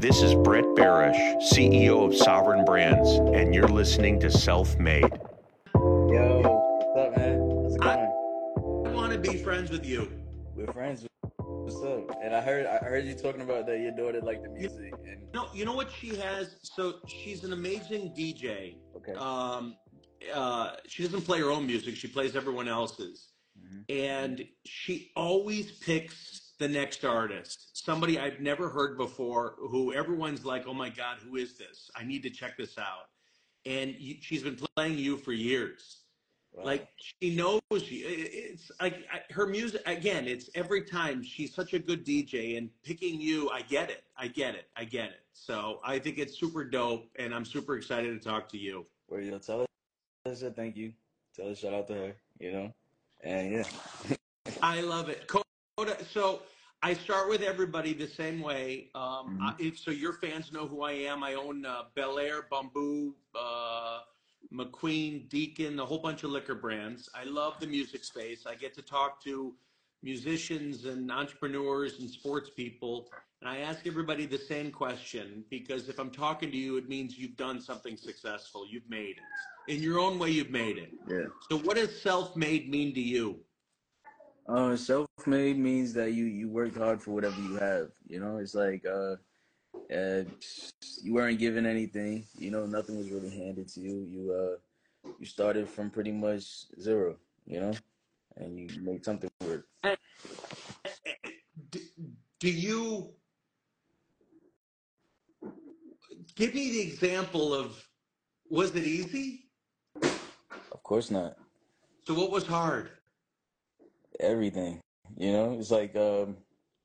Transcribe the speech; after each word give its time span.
This 0.00 0.22
is 0.22 0.34
Brett 0.34 0.64
Berish, 0.76 1.16
CEO 1.52 2.06
of 2.06 2.16
Sovereign 2.16 2.64
Brands, 2.64 3.08
and 3.36 3.54
you're 3.54 3.68
listening 3.68 4.18
to 4.20 4.30
Self 4.30 4.78
Made. 4.78 5.02
Yo, 5.74 6.40
what's 6.42 6.98
up, 7.08 7.16
man? 7.16 7.38
How's 7.62 7.74
it 7.74 7.82
I- 7.82 7.96
going? 7.96 8.86
I 8.86 8.90
want 8.94 9.12
to 9.12 9.18
be 9.18 9.36
friends 9.38 9.70
with 9.70 9.84
you. 9.84 10.10
We're 10.54 10.72
friends. 10.72 11.06
What's 11.36 11.76
up? 11.82 12.16
And 12.22 12.34
I 12.34 12.40
heard 12.40 12.66
I 12.66 12.78
heard 12.78 13.04
you 13.04 13.14
talking 13.14 13.42
about 13.42 13.66
that 13.66 13.78
your 13.80 13.92
daughter 13.92 14.20
liked 14.20 14.42
the 14.42 14.48
music 14.50 14.92
and 15.06 15.22
No, 15.34 15.48
you 15.54 15.64
know 15.64 15.74
what 15.74 15.90
she 15.92 16.16
has? 16.16 16.56
So 16.62 16.94
she's 17.06 17.44
an 17.44 17.52
amazing 17.52 18.14
DJ. 18.16 18.76
okay. 18.96 19.12
Um, 19.14 19.76
uh, 20.34 20.72
she 20.86 21.02
doesn't 21.02 21.22
play 21.22 21.40
her 21.40 21.50
own 21.50 21.66
music; 21.66 21.94
she 21.96 22.08
plays 22.08 22.34
everyone 22.36 22.68
else's, 22.68 23.28
Mhm. 23.58 23.84
and 23.90 24.44
she 24.64 25.10
always 25.14 25.72
picks 25.72 26.39
the 26.60 26.68
next 26.68 27.04
artist, 27.04 27.84
somebody 27.84 28.20
I've 28.20 28.38
never 28.38 28.68
heard 28.68 28.96
before, 28.96 29.54
who 29.58 29.92
everyone's 29.92 30.44
like, 30.44 30.68
"Oh 30.68 30.74
my 30.74 30.90
God, 30.90 31.18
who 31.18 31.36
is 31.36 31.58
this? 31.58 31.90
I 31.96 32.04
need 32.04 32.22
to 32.22 32.30
check 32.30 32.56
this 32.56 32.78
out." 32.78 33.08
And 33.66 33.96
you, 33.98 34.16
she's 34.20 34.44
been 34.44 34.58
playing 34.76 34.98
you 34.98 35.16
for 35.16 35.32
years. 35.32 36.02
Wow. 36.52 36.64
Like 36.66 36.88
she 36.96 37.34
knows 37.34 37.60
you. 37.70 38.04
It's 38.06 38.70
like 38.80 39.06
I- 39.12 39.32
her 39.32 39.46
music 39.46 39.82
again. 39.86 40.28
It's 40.28 40.50
every 40.54 40.82
time 40.82 41.22
she's 41.22 41.54
such 41.54 41.72
a 41.72 41.78
good 41.78 42.04
DJ 42.04 42.58
and 42.58 42.68
picking 42.82 43.20
you. 43.20 43.50
I 43.50 43.62
get 43.62 43.90
it. 43.90 44.04
I 44.16 44.28
get 44.28 44.54
it. 44.54 44.66
I 44.76 44.84
get 44.84 45.06
it. 45.06 45.22
So 45.32 45.80
I 45.82 45.98
think 45.98 46.18
it's 46.18 46.38
super 46.38 46.62
dope, 46.64 47.08
and 47.18 47.34
I'm 47.34 47.46
super 47.46 47.76
excited 47.76 48.20
to 48.20 48.28
talk 48.28 48.48
to 48.50 48.58
you. 48.58 48.84
Where 49.08 49.20
you 49.20 49.36
tell 49.38 49.60
her 49.60 49.66
I 50.26 50.34
said 50.34 50.54
thank 50.54 50.76
you. 50.76 50.92
Tell 51.34 51.48
her 51.48 51.54
shout 51.54 51.72
out 51.72 51.88
to 51.88 51.94
her, 51.94 52.16
you 52.38 52.52
know? 52.52 52.74
And 53.22 53.52
yeah. 53.52 54.16
I 54.62 54.82
love 54.82 55.08
it. 55.08 55.26
Kota, 55.26 55.96
so 56.12 56.42
I 56.82 56.94
start 56.94 57.28
with 57.28 57.42
everybody 57.42 57.92
the 57.92 58.08
same 58.08 58.40
way. 58.40 58.90
Um, 58.94 59.38
Mhm. 59.38 59.40
I, 59.42 59.54
if 59.58 59.78
so, 59.78 59.90
your 59.90 60.14
fans 60.14 60.50
know 60.50 60.66
who 60.66 60.82
I 60.82 60.92
am. 60.92 61.22
I 61.22 61.34
own 61.34 61.66
uh, 61.66 61.84
Bel 61.94 62.18
Air, 62.18 62.46
Bumbu, 62.50 63.14
uh, 63.34 64.00
McQueen, 64.52 65.28
Deacon, 65.28 65.78
a 65.78 65.84
whole 65.84 65.98
bunch 65.98 66.24
of 66.24 66.30
liquor 66.30 66.54
brands. 66.54 67.08
I 67.14 67.24
love 67.24 67.60
the 67.60 67.66
music 67.66 68.02
space. 68.04 68.46
I 68.46 68.54
get 68.54 68.72
to 68.74 68.82
talk 68.82 69.22
to 69.24 69.54
musicians 70.02 70.86
and 70.86 71.12
entrepreneurs 71.12 72.00
and 72.00 72.08
sports 72.08 72.48
people. 72.56 73.10
And 73.42 73.48
I 73.50 73.58
ask 73.58 73.86
everybody 73.86 74.24
the 74.24 74.38
same 74.38 74.70
question 74.70 75.44
because 75.50 75.90
if 75.90 75.98
I'm 75.98 76.10
talking 76.10 76.50
to 76.50 76.56
you, 76.56 76.78
it 76.78 76.88
means 76.88 77.18
you've 77.18 77.36
done 77.36 77.60
something 77.60 77.96
successful. 77.98 78.66
You've 78.66 78.88
made 78.88 79.16
it. 79.18 79.72
In 79.72 79.82
your 79.82 79.98
own 79.98 80.18
way, 80.18 80.30
you've 80.30 80.50
made 80.50 80.78
it. 80.78 80.92
Yeah. 81.06 81.26
So, 81.50 81.58
what 81.58 81.76
does 81.76 82.00
self 82.00 82.34
made 82.36 82.70
mean 82.70 82.94
to 82.94 83.00
you? 83.00 83.44
Uh, 84.50 84.74
self-made 84.74 85.56
means 85.56 85.92
that 85.92 86.12
you 86.12 86.24
you 86.24 86.48
worked 86.48 86.76
hard 86.76 87.00
for 87.00 87.12
whatever 87.12 87.40
you 87.40 87.54
have. 87.54 87.90
You 88.08 88.18
know, 88.18 88.38
it's 88.38 88.54
like 88.54 88.84
uh, 88.84 89.14
uh, 89.94 90.24
you 91.02 91.14
weren't 91.14 91.38
given 91.38 91.66
anything. 91.66 92.24
You 92.36 92.50
know, 92.50 92.66
nothing 92.66 92.98
was 92.98 93.10
really 93.10 93.30
handed 93.30 93.68
to 93.68 93.80
you. 93.80 94.04
You 94.10 94.32
uh, 94.32 95.10
you 95.20 95.26
started 95.26 95.68
from 95.68 95.88
pretty 95.90 96.10
much 96.10 96.66
zero. 96.80 97.16
You 97.46 97.60
know, 97.60 97.72
and 98.38 98.58
you 98.58 98.82
made 98.82 99.04
something 99.04 99.30
work. 99.46 99.66
do, 101.70 101.78
do 102.40 102.50
you 102.50 103.14
give 106.34 106.54
me 106.54 106.72
the 106.72 106.80
example 106.80 107.54
of 107.54 107.80
was 108.48 108.74
it 108.74 108.82
easy 108.82 109.48
Of 110.02 110.82
course 110.82 111.08
not. 111.12 111.36
so 112.04 112.14
what 112.14 112.32
was 112.32 112.46
hard 112.46 112.90
Everything. 114.18 114.80
You 115.16 115.32
know, 115.32 115.56
it's 115.58 115.70
like 115.70 115.94
um, 115.96 116.36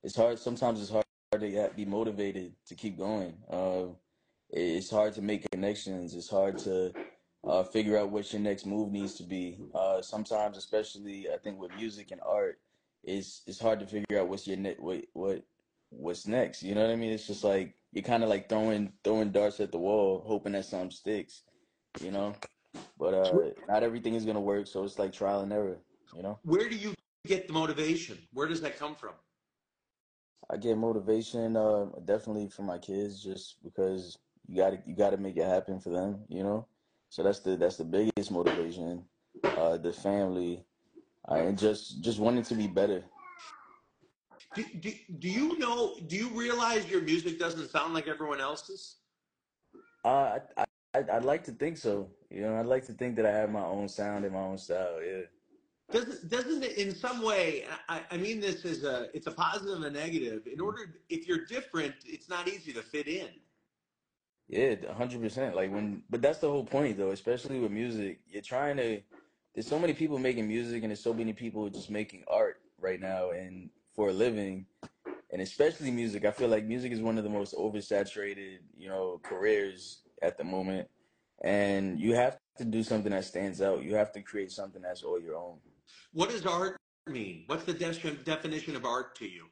it's 0.04 0.16
hard. 0.16 0.40
Sometimes 0.40 0.82
it's 0.82 0.92
hard 0.92 1.06
to 1.32 1.72
be 1.76 1.86
motivated 1.86 2.54
to 2.68 2.76
keep 2.76 2.98
going. 2.98 3.36
Uh, 3.50 3.86
it's 4.50 4.90
hard 4.90 5.14
to 5.14 5.22
make 5.22 5.50
connections. 5.52 6.14
It's 6.14 6.30
hard 6.30 6.58
to 6.60 6.94
uh, 7.48 7.64
figure 7.64 7.98
out 7.98 8.10
what 8.10 8.32
your 8.32 8.42
next 8.42 8.66
move 8.66 8.92
needs 8.92 9.16
to 9.16 9.24
be. 9.24 9.60
Uh, 9.74 10.02
sometimes, 10.02 10.58
especially 10.58 11.28
I 11.34 11.38
think 11.38 11.60
with 11.60 11.72
music 11.76 12.12
and 12.12 12.22
art, 12.26 12.60
it's 13.04 13.44
it's 13.48 13.60
hard 13.60 13.80
to 13.82 13.86
figure 13.86 14.20
out 14.20 14.28
what's 14.28 14.48
your 14.48 14.58
ne- 14.58 14.78
what 14.80 15.04
what 15.14 15.44
what's 15.90 16.28
next. 16.28 16.64
You 16.64 16.76
know 16.76 16.82
what 16.82 16.92
I 16.92 16.96
mean? 16.96 17.12
It's 17.12 17.28
just 17.28 17.44
like 17.44 17.76
you're 17.92 18.04
kind 18.04 18.24
of 18.24 18.30
like 18.30 18.50
throwing 18.50 18.94
throwing 19.04 19.32
darts 19.32 19.60
at 19.60 19.72
the 19.72 19.78
wall, 19.78 20.24
hoping 20.26 20.54
that 20.54 20.66
something 20.66 20.92
sticks. 20.92 21.44
You 22.02 22.12
know, 22.12 22.34
but 22.98 23.14
uh, 23.14 23.40
not 23.68 23.84
everything 23.84 24.16
is 24.16 24.26
gonna 24.26 24.42
work. 24.42 24.68
So 24.68 24.84
it's 24.84 25.00
like 25.00 25.14
trial 25.14 25.42
and 25.42 25.54
error. 25.54 25.78
You 26.16 26.24
know. 26.24 26.40
where 26.44 26.70
do 26.70 26.76
you 26.76 26.95
get 27.26 27.48
the 27.48 27.54
motivation 27.54 28.18
where 28.34 28.48
does 28.48 28.62
that 28.62 28.78
come 28.80 28.96
from 28.96 29.14
I 30.50 30.58
get 30.58 30.78
motivation 30.78 31.56
uh 31.58 31.86
definitely 32.06 32.50
from 32.50 32.66
my 32.66 32.78
kids 32.78 33.24
just 33.24 33.64
because 33.64 34.18
you 34.48 34.58
gotta 34.58 34.80
you 34.86 34.96
gotta 34.96 35.18
make 35.18 35.38
it 35.38 35.46
happen 35.46 35.80
for 35.80 35.90
them, 35.90 36.24
you 36.30 36.44
know? 36.44 36.68
So 37.10 37.24
that's 37.24 37.40
the 37.40 37.56
that's 37.58 37.78
the 37.78 37.86
biggest 37.86 38.32
motivation. 38.32 39.06
Uh 39.44 39.78
the 39.78 39.94
family 39.94 40.66
uh, 41.30 41.36
and 41.36 41.58
just 41.58 42.02
just 42.02 42.20
wanting 42.20 42.44
to 42.44 42.56
be 42.56 42.68
better. 42.68 43.04
do, 44.56 44.64
do, 44.80 44.92
do 45.20 45.30
you 45.30 45.58
know 45.60 45.98
do 46.08 46.16
you 46.16 46.30
realize 46.30 46.90
your 46.90 47.02
music 47.02 47.40
doesn't 47.40 47.70
sound 47.70 47.94
like 47.94 48.08
everyone 48.08 48.42
else's 48.42 48.98
Uh 50.04 50.40
I, 50.58 50.62
I 50.62 50.66
I'd 51.14 51.26
like 51.26 51.44
to 51.46 51.52
think 51.52 51.78
so. 51.78 52.10
You 52.30 52.42
know, 52.42 52.56
I'd 52.60 52.66
like 52.66 52.86
to 52.86 52.94
think 52.94 53.16
that 53.18 53.26
I 53.26 53.32
have 53.32 53.52
my 53.52 53.64
own 53.64 53.88
sound 53.90 54.26
and 54.26 54.34
my 54.34 54.42
own 54.42 54.58
style, 54.58 55.02
yeah. 55.04 55.24
Doesn't 55.92 56.30
doesn't 56.30 56.64
it 56.64 56.78
in 56.78 56.96
some 56.96 57.22
way 57.22 57.66
I, 57.90 58.02
I 58.12 58.18
mean 58.18 58.40
this 58.40 58.66
is 58.66 58.84
a 58.84 59.10
it's 59.14 59.28
a 59.28 59.32
positive 59.32 59.76
and 59.76 59.86
a 59.86 59.92
negative 59.92 60.48
in 60.48 60.58
mm. 60.60 60.66
order 60.66 60.96
if 61.10 61.28
you're 61.28 61.46
different 61.46 61.94
it's 62.06 62.30
not 62.30 62.48
easy 62.48 62.74
to 62.74 62.82
fit 62.82 63.08
in 63.08 63.30
Yeah, 64.48 64.76
a 64.88 64.94
hundred 64.94 65.22
percent. 65.22 65.56
Like 65.56 65.72
when, 65.72 66.04
but 66.10 66.22
that's 66.22 66.40
the 66.40 66.50
whole 66.50 66.66
point, 66.66 66.98
though. 66.98 67.12
Especially 67.12 67.60
with 67.60 67.72
music, 67.72 68.20
you're 68.28 68.42
trying 68.42 68.78
to. 68.78 69.02
There's 69.54 69.68
so 69.68 69.80
many 69.80 69.94
people 69.94 70.20
making 70.20 70.48
music, 70.48 70.84
and 70.84 70.92
there's 70.92 71.04
so 71.04 71.14
many 71.14 71.34
people 71.34 71.70
just 71.70 71.90
making 71.90 72.24
art 72.28 72.58
right 72.80 73.00
now, 73.00 73.32
and 73.32 73.70
for 73.96 74.10
a 74.10 74.14
living, 74.14 74.66
and 75.32 75.42
especially 75.42 75.92
music. 75.92 76.26
I 76.26 76.32
feel 76.32 76.50
like 76.50 76.66
music 76.66 76.92
is 76.92 77.02
one 77.02 77.18
of 77.18 77.24
the 77.24 77.30
most 77.30 77.56
oversaturated, 77.56 78.60
you 78.78 78.90
know, 78.90 79.20
careers 79.24 80.02
at 80.22 80.38
the 80.38 80.44
moment, 80.44 80.90
and 81.44 82.00
you 82.00 82.14
have 82.16 82.38
to 82.58 82.66
do 82.66 82.84
something 82.84 83.12
that 83.12 83.26
stands 83.26 83.62
out. 83.62 83.84
You 83.84 83.96
have 83.96 84.12
to 84.14 84.22
create 84.22 84.52
something 84.52 84.82
that's 84.82 85.04
all 85.04 85.20
your 85.20 85.38
own. 85.38 85.58
What 86.14 86.30
does 86.30 86.46
art 86.46 86.78
mean? 87.08 87.44
What's 87.48 87.66
the 87.66 87.74
de- 87.74 88.24
definition 88.24 88.76
of 88.76 88.86
art 88.86 89.16
to 89.18 89.26
you? 89.26 89.48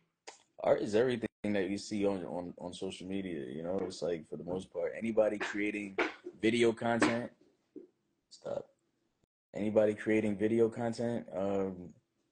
Art 0.63 0.81
is 0.81 0.95
everything 0.95 1.27
that 1.43 1.69
you 1.69 1.77
see 1.77 2.05
on, 2.05 2.23
on 2.25 2.53
on 2.57 2.73
social 2.73 3.05
media 3.05 3.45
you 3.53 3.63
know? 3.63 3.81
It's 3.85 4.01
like 4.01 4.27
for 4.29 4.37
the 4.37 4.45
most 4.45 4.71
part 4.71 4.93
anybody 4.97 5.37
creating 5.37 5.97
video 6.41 6.71
content 6.71 7.29
stop. 8.29 8.65
Anybody 9.53 9.93
creating 9.93 10.37
video 10.37 10.69
content 10.69 11.27
um 11.35 11.89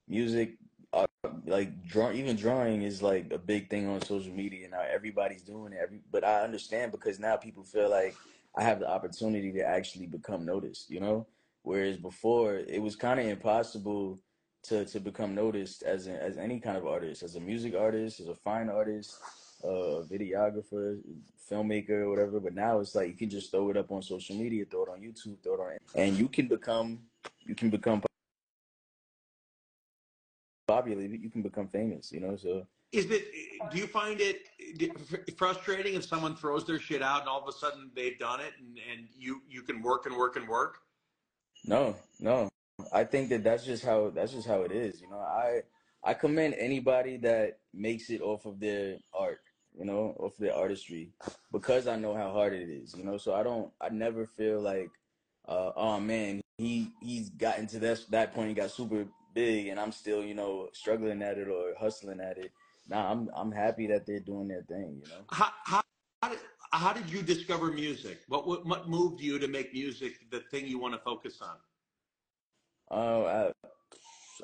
music 0.08 0.58
uh, 0.94 1.06
like 1.46 1.86
draw 1.86 2.12
even 2.12 2.36
drawing 2.36 2.82
is 2.82 3.02
like 3.02 3.32
a 3.32 3.38
big 3.38 3.70
thing 3.70 3.88
on 3.88 4.02
social 4.02 4.34
media. 4.34 4.70
Now 4.70 4.84
everybody's 4.90 5.42
doing 5.42 5.74
it 5.74 5.80
every 5.84 6.00
but 6.10 6.24
i 6.24 6.42
understand 6.42 6.94
because 6.94 7.20
now 7.20 7.36
people 7.36 7.64
feel 7.64 7.90
like 7.90 8.16
i 8.56 8.64
have 8.64 8.80
the 8.80 8.90
opportunity 8.90 9.52
to 9.52 9.62
actually 9.62 10.08
become 10.08 10.46
noticed 10.46 10.90
you 10.90 11.00
know 11.02 11.28
whereas 11.64 11.98
before 11.98 12.56
it 12.56 12.82
was 12.82 12.96
kind 12.96 13.20
of 13.20 13.26
impossible 13.26 14.20
to 14.64 14.86
to 14.86 15.00
become 15.00 15.34
noticed 15.34 15.84
as 15.84 16.08
as 16.08 16.38
any 16.38 16.60
kind 16.60 16.78
of 16.78 16.86
artist, 16.86 17.24
as 17.24 17.36
a 17.36 17.40
music 17.40 17.74
artist, 17.76 18.20
as 18.20 18.28
a 18.28 18.36
fine 18.36 18.70
artist, 18.70 19.18
a 19.64 20.04
videographer, 20.10 21.00
filmmaker, 21.50 22.10
whatever. 22.10 22.40
But 22.40 22.54
now 22.54 22.80
it's 22.80 22.96
like 22.96 23.08
you 23.08 23.16
can 23.16 23.30
just 23.30 23.52
throw 23.52 23.70
it 23.70 23.78
up 23.78 23.92
on 23.92 24.02
social 24.02 24.36
media, 24.36 24.66
throw 24.66 24.84
it 24.84 24.90
on 24.90 25.02
YouTube, 25.02 25.42
throw 25.44 25.56
it 25.56 25.60
on, 25.60 25.78
and 25.96 26.18
you 26.18 26.28
can 26.28 26.48
become 26.48 27.00
you 27.40 27.56
can 27.56 27.70
become 27.70 28.02
popular. 30.68 31.02
You 31.02 31.30
can 31.30 31.42
become 31.42 31.68
famous. 31.68 32.12
You 32.12 32.22
know, 32.22 32.36
so 32.36 32.68
Is 32.92 33.08
it? 33.10 33.26
Do 33.72 33.78
you 33.78 33.88
find 33.88 34.20
it 34.22 34.48
frustrating 35.38 35.96
if 35.96 36.06
someone 36.06 36.36
throws 36.36 36.66
their 36.66 36.80
shit 36.80 37.02
out 37.02 37.22
and 37.22 37.30
all 37.30 37.42
of 37.42 37.48
a 37.48 37.58
sudden 37.58 37.92
they've 37.96 38.18
done 38.20 38.40
it 38.40 38.54
and, 38.60 38.78
and 38.92 39.08
you 39.18 39.42
you 39.50 39.64
can 39.64 39.82
work 39.82 40.06
and 40.06 40.16
work 40.16 40.36
and 40.36 40.48
work? 40.48 40.80
No, 41.66 41.96
no. 42.20 42.50
I 42.92 43.04
think 43.04 43.30
that 43.30 43.44
that's 43.44 43.66
just 43.66 43.86
how 43.86 44.10
that's 44.10 44.32
just 44.34 44.48
how 44.48 44.62
it 44.64 44.72
is. 44.72 45.02
You 45.02 45.10
know, 45.10 45.20
I 45.20 45.62
I 46.04 46.14
commend 46.14 46.56
anybody 46.58 47.18
that 47.18 47.60
makes 47.74 48.10
it 48.10 48.22
off 48.22 48.46
of 48.46 48.60
their 48.60 48.98
art. 49.14 49.40
You 49.78 49.86
know, 49.86 50.16
off 50.20 50.36
their 50.38 50.54
artistry, 50.54 51.12
because 51.52 51.88
I 51.88 51.96
know 51.96 52.14
how 52.14 52.34
hard 52.34 52.54
it 52.54 52.70
is. 52.70 52.94
You 52.94 53.06
know, 53.06 53.18
so 53.18 53.34
I 53.34 53.44
don't. 53.44 53.72
I 53.80 53.88
never 53.88 54.26
feel 54.26 54.60
like, 54.60 54.90
uh, 55.48 55.72
oh 55.78 56.00
man, 56.00 56.42
he 56.58 56.90
he's 57.02 57.30
gotten 57.30 57.68
to 57.68 57.80
that 57.80 58.00
that 58.10 58.34
point. 58.34 58.50
He 58.50 58.54
got 58.54 58.72
super 58.72 59.06
big, 59.34 59.68
and 59.68 59.80
I'm 59.80 59.94
still, 59.94 60.26
you 60.26 60.34
know, 60.34 60.68
struggling 60.74 61.22
at 61.22 61.38
it 61.38 61.48
or 61.48 61.74
hustling 61.80 62.20
at 62.20 62.38
it. 62.38 62.52
Nah, 62.90 63.12
I'm 63.12 63.30
I'm 63.34 63.52
happy 63.52 63.88
that 63.88 64.06
they're 64.06 64.20
doing 64.20 64.50
their 64.50 64.64
thing. 64.64 65.02
You 65.02 65.10
know. 65.10 65.24
How 65.32 65.52
how 65.64 65.82
how 66.22 66.36
how 66.74 66.94
did 66.94 67.10
you 67.10 67.22
discover 67.22 67.72
music? 67.72 68.22
What, 68.28 68.48
what 68.48 68.66
what 68.66 68.90
moved 68.90 69.22
you 69.22 69.40
to 69.40 69.48
make 69.48 69.74
music 69.74 70.14
the 70.32 70.40
thing 70.52 70.68
you 70.68 70.80
want 70.80 70.94
to 70.94 71.00
focus 71.00 71.42
on? 71.42 71.58
Uh, 72.90 73.52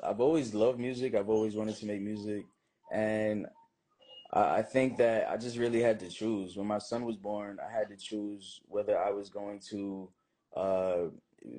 I, 0.02 0.08
I've 0.10 0.20
always 0.20 0.54
loved 0.54 0.78
music. 0.78 1.14
I've 1.14 1.28
always 1.28 1.54
wanted 1.54 1.76
to 1.76 1.86
make 1.86 2.00
music, 2.00 2.44
and 2.92 3.46
I, 4.32 4.58
I 4.58 4.62
think 4.62 4.96
that 4.98 5.28
I 5.28 5.36
just 5.36 5.56
really 5.56 5.80
had 5.80 5.98
to 6.00 6.08
choose. 6.08 6.56
When 6.56 6.66
my 6.66 6.78
son 6.78 7.04
was 7.04 7.16
born, 7.16 7.58
I 7.66 7.72
had 7.72 7.88
to 7.88 7.96
choose 7.96 8.60
whether 8.66 8.98
I 8.98 9.10
was 9.10 9.30
going 9.30 9.60
to 9.70 10.10
uh, 10.56 11.04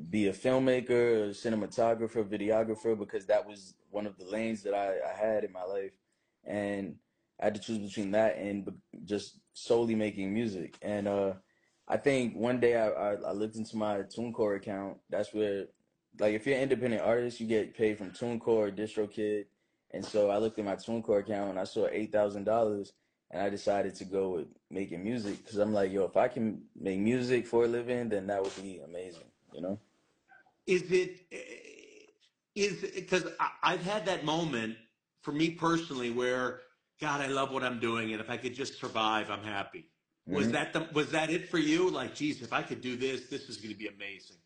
be 0.10 0.28
a 0.28 0.34
filmmaker, 0.34 1.30
a 1.30 1.34
cinematographer, 1.34 2.24
videographer, 2.24 2.98
because 2.98 3.26
that 3.26 3.48
was 3.48 3.76
one 3.90 4.06
of 4.06 4.18
the 4.18 4.26
lanes 4.26 4.64
that 4.64 4.74
I, 4.74 4.98
I 5.10 5.18
had 5.18 5.44
in 5.44 5.52
my 5.52 5.64
life. 5.64 5.92
And 6.46 6.96
I 7.40 7.46
had 7.46 7.56
to 7.56 7.62
choose 7.62 7.78
between 7.78 8.12
that 8.12 8.38
and 8.38 8.70
just 9.06 9.40
solely 9.54 9.96
making 9.96 10.34
music. 10.34 10.78
And 10.82 11.08
uh, 11.08 11.34
I 11.88 11.98
think 11.98 12.36
one 12.36 12.60
day 12.60 12.76
I, 12.76 12.90
I, 12.90 13.14
I 13.14 13.32
looked 13.32 13.56
into 13.56 13.78
my 13.78 14.00
TuneCore 14.00 14.58
account. 14.58 14.98
That's 15.10 15.34
where, 15.34 15.66
like, 16.20 16.34
if 16.34 16.46
you're 16.46 16.58
an 16.58 16.64
independent 16.64 17.02
artist, 17.02 17.40
you 17.40 17.48
get 17.48 17.76
paid 17.76 17.98
from 17.98 18.12
TuneCore, 18.12 18.78
DistroKid. 18.78 19.46
And 19.92 20.06
so 20.06 20.30
I 20.30 20.38
looked 20.38 20.60
at 20.60 20.66
my 20.66 20.76
TuneCore 20.76 21.22
account 21.22 21.52
and 21.52 21.60
I 21.60 21.64
saw 21.64 21.88
eight 21.88 22.12
thousand 22.12 22.44
dollars, 22.44 22.94
and 23.32 23.42
I 23.42 23.50
decided 23.50 23.96
to 23.96 24.06
go 24.06 24.30
with 24.30 24.48
making 24.70 25.04
music 25.04 25.44
because 25.44 25.58
I'm 25.58 25.74
like, 25.74 25.92
yo, 25.92 26.04
if 26.04 26.18
I 26.18 26.28
can 26.28 26.64
make 26.80 27.00
music 27.00 27.48
for 27.48 27.66
a 27.66 27.68
living, 27.68 28.10
then 28.10 28.28
that 28.28 28.44
would 28.44 28.56
be 28.62 28.80
amazing, 28.80 29.32
you 29.54 29.62
know. 29.62 29.80
Is 30.68 30.92
it 30.92 31.26
is 32.54 32.86
because 32.94 33.26
I've 33.64 33.82
had 33.82 34.06
that 34.06 34.26
moment 34.26 34.76
for 35.22 35.32
me 35.32 35.52
personally 35.52 36.12
where 36.12 36.62
God, 37.00 37.22
I 37.22 37.28
love 37.28 37.52
what 37.52 37.64
I'm 37.64 37.80
doing, 37.80 38.12
and 38.12 38.22
if 38.22 38.30
I 38.30 38.38
could 38.38 38.54
just 38.54 38.80
survive, 38.80 39.30
I'm 39.30 39.44
happy. 39.44 39.90
Was 40.30 40.50
Mm-hmm. 40.50 40.52
that 40.52 40.74
the 40.74 40.88
was 40.94 41.12
that 41.12 41.30
it 41.30 41.50
for 41.50 41.58
you? 41.58 41.90
Like, 41.90 42.16
geez, 42.16 42.42
if 42.42 42.54
I 42.54 42.62
could 42.64 42.82
do 42.82 42.96
this, 42.98 43.30
this 43.30 43.50
is 43.50 43.58
going 43.58 43.74
to 43.74 43.78
be 43.80 43.88
amazing. 43.88 44.38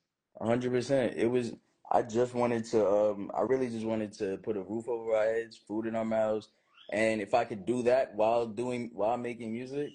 Hundred 0.42 0.72
percent. 0.72 1.14
It 1.16 1.28
was. 1.28 1.54
I 1.92 2.02
just 2.02 2.34
wanted 2.34 2.66
to. 2.66 2.88
Um, 2.88 3.32
I 3.36 3.42
really 3.42 3.70
just 3.70 3.86
wanted 3.86 4.14
to 4.14 4.38
put 4.38 4.58
a 4.58 4.62
roof 4.62 4.88
over 4.88 5.16
our 5.16 5.26
heads, 5.26 5.58
food 5.58 5.86
in 5.86 5.96
our 5.96 6.06
mouths, 6.06 6.50
and 6.92 7.22
if 7.22 7.34
I 7.34 7.46
could 7.46 7.66
do 7.66 7.84
that 7.84 8.16
while 8.16 8.48
doing 8.48 8.92
while 8.94 9.18
making 9.18 9.54
music, 9.54 9.92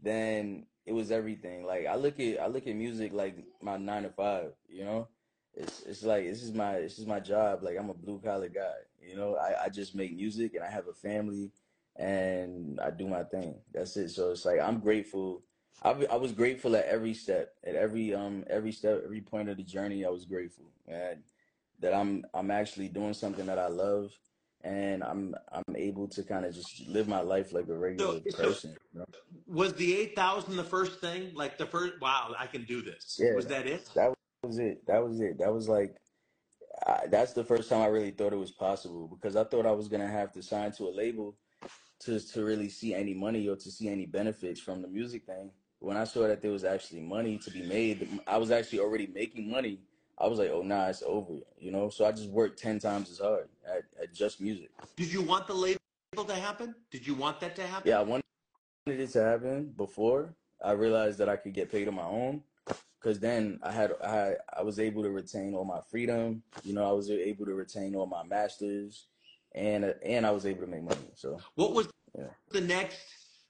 then 0.00 0.66
it 0.86 0.92
was 0.92 1.10
everything. 1.10 1.64
Like 1.64 1.86
I 1.86 1.96
look 1.96 2.18
at 2.20 2.40
I 2.40 2.46
look 2.46 2.66
at 2.66 2.74
music 2.74 3.12
like 3.12 3.36
my 3.60 3.76
nine 3.76 4.04
to 4.04 4.10
five. 4.10 4.52
You 4.68 4.84
know, 4.84 5.08
it's 5.54 5.82
it's 5.82 6.02
like 6.02 6.24
this 6.26 6.42
is 6.42 6.52
my 6.52 6.80
this 6.80 6.98
is 6.98 7.06
my 7.06 7.20
job. 7.20 7.62
Like 7.62 7.76
I'm 7.78 7.90
a 7.90 7.94
blue 7.94 8.20
collar 8.20 8.48
guy. 8.48 8.74
You 9.00 9.16
know, 9.16 9.36
I 9.36 9.64
I 9.64 9.68
just 9.68 9.94
make 9.94 10.14
music 10.16 10.54
and 10.54 10.64
I 10.64 10.70
have 10.70 10.88
a 10.88 10.94
family 10.94 11.52
and 11.96 12.80
I 12.80 12.90
do 12.90 13.06
my 13.06 13.24
thing. 13.24 13.56
That's 13.72 13.96
it. 13.96 14.10
So 14.10 14.30
it's 14.30 14.44
like 14.44 14.60
I'm 14.60 14.80
grateful. 14.80 15.42
I, 15.82 15.90
I 16.10 16.16
was 16.16 16.32
grateful 16.32 16.76
at 16.76 16.86
every 16.86 17.14
step, 17.14 17.54
at 17.64 17.74
every 17.74 18.14
um 18.14 18.44
every 18.48 18.72
step, 18.72 19.02
every 19.04 19.20
point 19.20 19.48
of 19.48 19.56
the 19.56 19.62
journey. 19.62 20.04
I 20.04 20.10
was 20.10 20.24
grateful, 20.24 20.66
and 20.86 21.22
that 21.80 21.94
I'm 21.94 22.24
I'm 22.34 22.50
actually 22.50 22.88
doing 22.88 23.14
something 23.14 23.46
that 23.46 23.58
I 23.58 23.68
love, 23.68 24.12
and 24.62 25.02
I'm 25.02 25.34
I'm 25.52 25.76
able 25.76 26.08
to 26.08 26.22
kind 26.22 26.44
of 26.44 26.54
just 26.54 26.86
live 26.88 27.08
my 27.08 27.20
life 27.20 27.52
like 27.52 27.68
a 27.68 27.76
regular 27.76 28.20
So, 28.26 28.30
so 28.30 28.44
person. 28.48 28.76
You 28.92 29.00
know? 29.00 29.06
was 29.46 29.74
the 29.74 29.96
eight 29.96 30.16
thousand 30.16 30.56
the 30.56 30.64
first 30.64 31.00
thing? 31.00 31.32
Like 31.34 31.58
the 31.58 31.66
first? 31.66 32.00
Wow, 32.00 32.34
I 32.38 32.46
can 32.46 32.64
do 32.64 32.80
this. 32.80 33.18
Yeah, 33.20 33.34
Was 33.34 33.46
that 33.46 33.66
it? 33.66 33.88
that 33.94 34.14
was 34.42 34.58
it. 34.58 34.86
That 34.86 35.04
was 35.04 35.20
it. 35.20 35.38
That 35.38 35.52
was 35.52 35.68
like 35.68 35.96
I, 36.86 37.06
that's 37.08 37.32
the 37.32 37.44
first 37.44 37.68
time 37.68 37.82
I 37.82 37.86
really 37.86 38.10
thought 38.10 38.32
it 38.32 38.38
was 38.38 38.50
possible 38.50 39.08
because 39.08 39.36
I 39.36 39.44
thought 39.44 39.66
I 39.66 39.72
was 39.72 39.88
gonna 39.88 40.08
have 40.08 40.32
to 40.32 40.42
sign 40.42 40.72
to 40.72 40.88
a 40.88 40.90
label 40.90 41.36
to 42.04 42.20
to 42.20 42.44
really 42.44 42.68
see 42.68 42.94
any 42.94 43.14
money 43.14 43.48
or 43.48 43.56
to 43.56 43.70
see 43.70 43.88
any 43.88 44.06
benefits 44.06 44.60
from 44.60 44.82
the 44.82 44.88
music 44.88 45.24
thing. 45.24 45.50
When 45.78 45.96
I 45.96 46.04
saw 46.04 46.28
that 46.28 46.42
there 46.42 46.52
was 46.52 46.64
actually 46.64 47.00
money 47.00 47.38
to 47.38 47.50
be 47.50 47.62
made, 47.62 48.08
I 48.26 48.36
was 48.38 48.50
actually 48.50 48.78
already 48.80 49.08
making 49.08 49.50
money. 49.50 49.80
I 50.18 50.26
was 50.26 50.38
like, 50.38 50.50
oh 50.50 50.62
nah, 50.62 50.86
it's 50.86 51.02
over, 51.04 51.34
you 51.58 51.72
know. 51.72 51.88
So 51.88 52.04
I 52.04 52.12
just 52.12 52.28
worked 52.28 52.58
ten 52.58 52.78
times 52.78 53.10
as 53.10 53.18
hard 53.18 53.48
at, 53.66 53.84
at 54.00 54.14
just 54.14 54.40
music. 54.40 54.70
Did 54.96 55.12
you 55.12 55.22
want 55.22 55.46
the 55.46 55.54
label 55.54 55.78
to 56.26 56.34
happen? 56.34 56.74
Did 56.90 57.06
you 57.06 57.14
want 57.14 57.40
that 57.40 57.56
to 57.56 57.66
happen? 57.66 57.90
Yeah, 57.90 58.00
I 58.00 58.02
wanted 58.02 58.22
it 58.86 59.10
to 59.12 59.22
happen 59.22 59.74
before 59.76 60.34
I 60.64 60.72
realized 60.72 61.18
that 61.18 61.28
I 61.28 61.36
could 61.36 61.54
get 61.54 61.70
paid 61.70 61.88
on 61.88 61.94
my 61.94 62.04
own. 62.04 62.42
Cause 63.00 63.18
then 63.18 63.58
I 63.64 63.72
had 63.72 63.92
I 64.04 64.10
had, 64.14 64.36
I 64.56 64.62
was 64.62 64.78
able 64.78 65.02
to 65.02 65.10
retain 65.10 65.54
all 65.54 65.64
my 65.64 65.80
freedom. 65.90 66.44
You 66.62 66.72
know, 66.72 66.88
I 66.88 66.92
was 66.92 67.10
able 67.10 67.44
to 67.46 67.54
retain 67.54 67.96
all 67.96 68.06
my 68.06 68.22
masters, 68.22 69.08
and 69.54 69.94
and 70.04 70.26
I 70.26 70.30
was 70.30 70.46
able 70.46 70.60
to 70.62 70.66
make 70.66 70.82
money. 70.82 71.10
So 71.14 71.38
What 71.54 71.72
was 71.74 71.88
yeah. 72.16 72.26
the 72.50 72.60
next? 72.60 72.98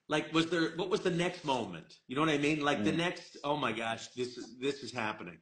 Like, 0.09 0.33
was 0.33 0.47
there? 0.51 0.71
What 0.77 0.91
was 0.91 1.01
the 1.01 1.11
next 1.11 1.45
moment? 1.45 1.97
You 2.07 2.17
know 2.17 2.23
what 2.23 2.31
I 2.31 2.39
mean? 2.39 2.61
Like 2.61 2.85
the 2.85 2.93
Mm. 2.93 2.99
next. 2.99 3.37
Oh 3.45 3.57
my 3.57 3.73
gosh, 3.73 4.09
this 4.09 4.37
is 4.37 4.59
this 4.59 4.83
is 4.83 4.93
happening. 4.93 5.39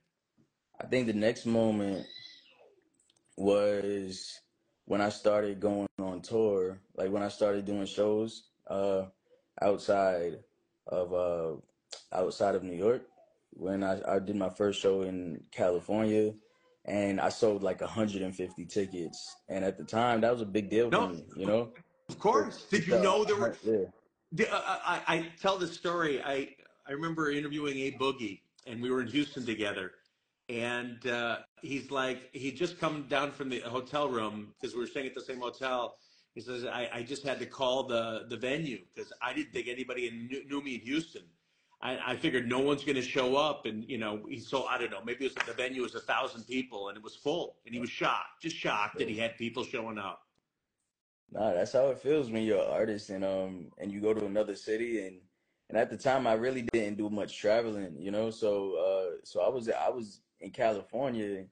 I 0.81 0.87
think 0.87 1.07
the 1.07 1.13
next 1.13 1.47
moment 1.47 2.07
was 3.37 4.41
when 4.85 5.01
I 5.01 5.09
started 5.09 5.61
going 5.61 5.87
on 5.99 6.21
tour, 6.23 6.79
like 6.95 7.11
when 7.11 7.23
I 7.23 7.29
started 7.29 7.65
doing 7.65 7.87
shows 7.87 8.49
uh 8.69 9.07
outside 9.63 10.39
of 10.87 11.13
uh 11.13 11.57
outside 12.13 12.55
of 12.55 12.63
New 12.63 12.77
York. 12.77 13.03
When 13.53 13.83
I, 13.83 14.01
I 14.07 14.19
did 14.21 14.37
my 14.37 14.49
first 14.51 14.81
show 14.81 15.03
in 15.03 15.43
California 15.51 16.33
and 16.85 17.21
I 17.21 17.29
sold 17.29 17.63
like 17.63 17.81
150 17.81 18.65
tickets. 18.67 19.37
And 19.49 19.65
at 19.65 19.77
the 19.79 19.85
time 19.85 20.21
that 20.23 20.33
was 20.33 20.43
a 20.43 20.47
big 20.47 20.71
deal 20.71 20.91
for 20.91 21.09
me, 21.09 21.25
you 21.37 21.47
know? 21.47 21.73
of 22.09 22.19
course. 22.19 22.65
Did 22.71 22.87
you 22.87 22.95
sell 22.95 23.03
know 23.03 23.25
there 23.25 23.37
were? 23.37 23.57
yeah. 23.65 23.77
The- 24.33 24.53
I, 24.53 25.03
I, 25.07 25.15
I 25.15 25.27
tell 25.41 25.59
this 25.59 25.75
story. 25.75 26.23
I 26.23 26.55
I 26.89 26.93
remember 26.93 27.31
interviewing 27.31 27.77
A 27.79 27.93
Boogie, 27.93 28.41
and 28.67 28.83
we 28.83 28.91
were 28.91 29.01
in 29.01 29.09
Houston 29.09 29.47
together. 29.47 29.93
And 30.49 31.07
uh, 31.07 31.39
he's 31.63 31.93
like, 31.93 32.29
he 32.33 32.51
just 32.51 32.81
come 32.81 33.07
down 33.09 33.31
from 33.31 33.49
the 33.49 33.61
hotel 33.61 34.09
room 34.09 34.53
because 34.61 34.75
we 34.75 34.81
were 34.81 34.87
staying 34.89 35.07
at 35.07 35.15
the 35.15 35.21
same 35.21 35.39
hotel. 35.39 35.95
He 36.35 36.41
says, 36.41 36.65
I, 36.65 36.89
I 36.93 37.03
just 37.05 37.23
had 37.23 37.39
to 37.39 37.47
call 37.47 37.85
the 37.85 38.27
the 38.29 38.37
venue 38.37 38.79
because 38.93 39.13
I 39.23 39.33
didn't 39.33 39.53
think 39.53 39.69
anybody 39.69 40.11
knew, 40.11 40.45
knew 40.49 40.61
me 40.61 40.75
in 40.77 40.81
Houston. 40.81 41.23
I, 41.83 42.13
I 42.13 42.17
figured 42.17 42.49
no 42.49 42.59
one's 42.59 42.85
going 42.85 42.97
to 42.97 43.03
show 43.03 43.37
up, 43.37 43.65
and 43.65 43.89
you 43.89 43.99
know, 43.99 44.21
he 44.29 44.39
so 44.39 44.67
I 44.67 44.79
don't 44.79 44.91
know. 44.91 45.01
Maybe 45.05 45.25
it 45.25 45.35
was, 45.35 45.47
the 45.47 45.55
venue 45.55 45.83
was 45.83 45.95
a 45.95 46.01
thousand 46.01 46.45
people, 46.45 46.89
and 46.89 46.97
it 46.97 47.03
was 47.03 47.17
full, 47.17 47.57
and 47.65 47.75
he 47.75 47.81
was 47.81 47.91
shocked, 47.91 48.43
just 48.43 48.57
shocked 48.57 48.99
that 48.99 49.09
he 49.09 49.17
had 49.17 49.37
people 49.39 49.65
showing 49.65 49.99
up. 49.99 50.23
Nah, 51.33 51.55
that's 51.55 51.73
how 51.73 51.87
it 51.89 51.99
feels 51.99 52.31
when 52.31 52.43
you're 52.43 52.63
an 52.63 52.71
artist 52.71 53.11
and 53.11 53.25
um 53.25 53.71
and 53.79 53.93
you 53.93 54.01
go 54.01 54.13
to 54.13 54.27
another 54.27 54.57
city 54.57 55.07
and 55.07 55.21
and 55.69 55.79
at 55.79 55.89
the 55.89 55.97
time 55.97 56.27
I 56.27 56.33
really 56.33 56.63
didn't 56.73 56.99
do 56.99 57.09
much 57.09 57.39
traveling, 57.39 57.95
you 57.99 58.11
know. 58.11 58.31
So 58.31 58.75
uh 58.75 59.17
so 59.25 59.41
I 59.41 59.49
was 59.49 59.69
I 59.69 59.91
was 59.91 60.23
in 60.41 60.51
California 60.51 61.45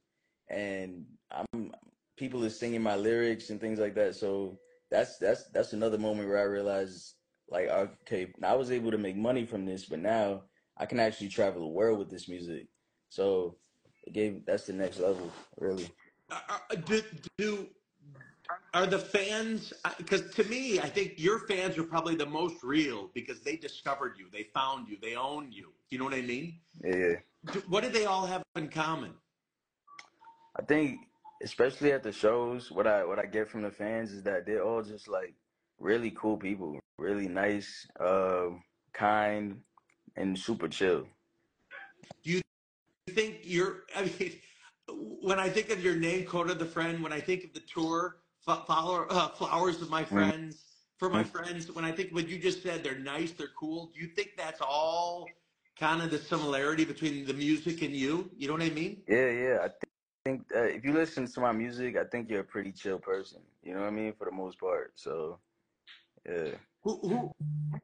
and 0.48 1.04
I'm 1.30 1.72
people 2.16 2.44
are 2.44 2.50
singing 2.50 2.82
my 2.82 2.96
lyrics 2.96 3.50
and 3.50 3.60
things 3.60 3.78
like 3.78 3.94
that. 3.94 4.16
So 4.16 4.58
that's 4.90 5.18
that's 5.18 5.48
that's 5.50 5.72
another 5.72 5.98
moment 5.98 6.28
where 6.28 6.38
I 6.38 6.42
realized 6.42 7.14
like 7.50 7.68
okay, 7.68 8.32
now 8.38 8.52
I 8.52 8.56
was 8.56 8.70
able 8.70 8.90
to 8.90 8.98
make 8.98 9.16
money 9.16 9.44
from 9.44 9.64
this, 9.64 9.84
but 9.84 10.00
now 10.00 10.42
I 10.76 10.86
can 10.86 11.00
actually 11.00 11.28
travel 11.28 11.62
the 11.62 11.68
world 11.68 11.98
with 11.98 12.10
this 12.10 12.28
music. 12.28 12.66
So 13.08 13.56
it 14.04 14.12
gave 14.12 14.44
that's 14.46 14.66
the 14.66 14.72
next 14.72 14.98
level, 14.98 15.30
really. 15.58 15.88
Uh, 16.30 16.38
uh, 16.48 16.74
do, 16.74 17.02
do 17.38 17.66
are 18.72 18.86
the 18.86 18.98
fans 18.98 19.74
because 19.98 20.30
to 20.34 20.42
me 20.44 20.80
i 20.80 20.88
think 20.88 21.12
your 21.16 21.40
fans 21.40 21.76
are 21.76 21.82
probably 21.82 22.14
the 22.14 22.24
most 22.24 22.62
real 22.62 23.10
because 23.12 23.40
they 23.40 23.56
discovered 23.56 24.14
you 24.18 24.26
they 24.32 24.44
found 24.54 24.88
you 24.88 24.96
they 25.02 25.14
own 25.16 25.52
you 25.52 25.68
you 25.90 25.98
know 25.98 26.04
what 26.04 26.14
i 26.14 26.22
mean 26.22 26.58
Yeah, 26.82 27.16
what 27.68 27.82
do 27.82 27.90
they 27.90 28.06
all 28.06 28.24
have 28.26 28.42
in 28.56 28.68
common 28.68 29.12
I 30.58 30.64
think, 30.64 31.00
especially 31.42 31.92
at 31.92 32.02
the 32.02 32.12
shows, 32.12 32.70
what 32.70 32.86
I 32.86 33.04
what 33.04 33.18
I 33.18 33.26
get 33.26 33.48
from 33.48 33.62
the 33.62 33.70
fans 33.70 34.12
is 34.12 34.22
that 34.24 34.44
they're 34.44 34.64
all 34.64 34.82
just 34.82 35.08
like 35.08 35.34
really 35.78 36.10
cool 36.10 36.36
people, 36.36 36.78
really 36.98 37.28
nice, 37.28 37.86
um, 38.00 38.62
kind, 38.92 39.60
and 40.16 40.38
super 40.38 40.68
chill. 40.68 41.06
do 42.22 42.30
you 42.32 42.40
think 43.10 43.38
you're 43.42 43.84
i 43.96 44.02
mean 44.18 44.32
when 45.22 45.38
i 45.38 45.48
think 45.48 45.70
of 45.70 45.82
your 45.82 45.96
name 45.96 46.24
Kota 46.24 46.54
the 46.54 46.64
friend 46.66 47.02
when 47.02 47.12
i 47.12 47.20
think 47.20 47.44
of 47.44 47.52
the 47.52 47.60
tour 47.60 48.18
flower, 48.66 49.06
uh, 49.10 49.28
flowers 49.28 49.82
of 49.82 49.90
my 49.90 50.02
Mhm. 50.04 50.12
friends 50.12 50.64
for 50.98 51.10
my 51.10 51.22
friends 51.24 51.70
when 51.72 51.84
i 51.84 51.92
think 51.92 52.12
what 52.14 52.28
you 52.28 52.38
just 52.38 52.62
said 52.62 52.82
they're 52.82 52.98
nice 52.98 53.32
they're 53.32 53.54
cool 53.58 53.90
do 53.94 54.00
you 54.00 54.08
think 54.08 54.30
that's 54.36 54.60
all 54.60 55.26
kind 55.78 56.02
of 56.02 56.10
the 56.10 56.18
similarity 56.18 56.84
between 56.84 57.26
the 57.26 57.34
music 57.34 57.82
and 57.82 57.94
you 57.94 58.30
you 58.36 58.46
know 58.48 58.54
what 58.54 58.62
i 58.62 58.70
mean 58.70 59.02
Yeah, 59.06 59.30
yeah. 59.30 59.58
I 59.62 59.68
th- 59.68 59.82
think 60.24 60.42
uh, 60.54 60.60
if 60.62 60.84
you 60.84 60.92
listen 60.92 61.26
to 61.26 61.40
my 61.40 61.52
music, 61.52 61.96
I 61.96 62.04
think 62.04 62.28
you're 62.28 62.40
a 62.40 62.44
pretty 62.44 62.72
chill 62.72 62.98
person. 62.98 63.40
You 63.62 63.74
know 63.74 63.80
what 63.80 63.88
I 63.88 63.90
mean, 63.90 64.12
for 64.18 64.24
the 64.24 64.32
most 64.32 64.58
part. 64.58 64.92
So 64.96 65.38
yeah, 66.28 66.50
who 66.84 67.00
who 67.08 67.32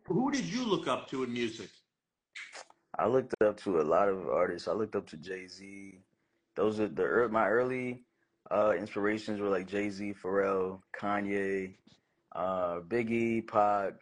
who 0.06 0.32
did 0.32 0.44
you 0.46 0.64
look 0.66 0.88
up 0.88 1.08
to 1.10 1.24
in 1.24 1.32
music 1.32 1.70
I 2.98 3.06
looked 3.08 3.34
up 3.42 3.58
to 3.58 3.80
a 3.80 3.82
lot 3.82 4.08
of 4.08 4.28
artists. 4.28 4.68
I 4.68 4.72
looked 4.72 4.96
up 4.96 5.06
to 5.08 5.16
Jay 5.18 5.48
Z. 5.48 6.00
Those 6.56 6.80
are 6.80 6.88
the 6.88 7.28
my 7.32 7.48
early 7.48 8.04
uh, 8.52 8.72
inspirations 8.78 9.40
were 9.40 9.50
like 9.50 9.66
Jay 9.68 9.90
Z, 9.90 10.14
Pharrell, 10.22 10.80
Kanye. 11.00 11.74
uh, 12.36 12.80
Biggie, 12.88 13.46
Pac, 13.48 13.94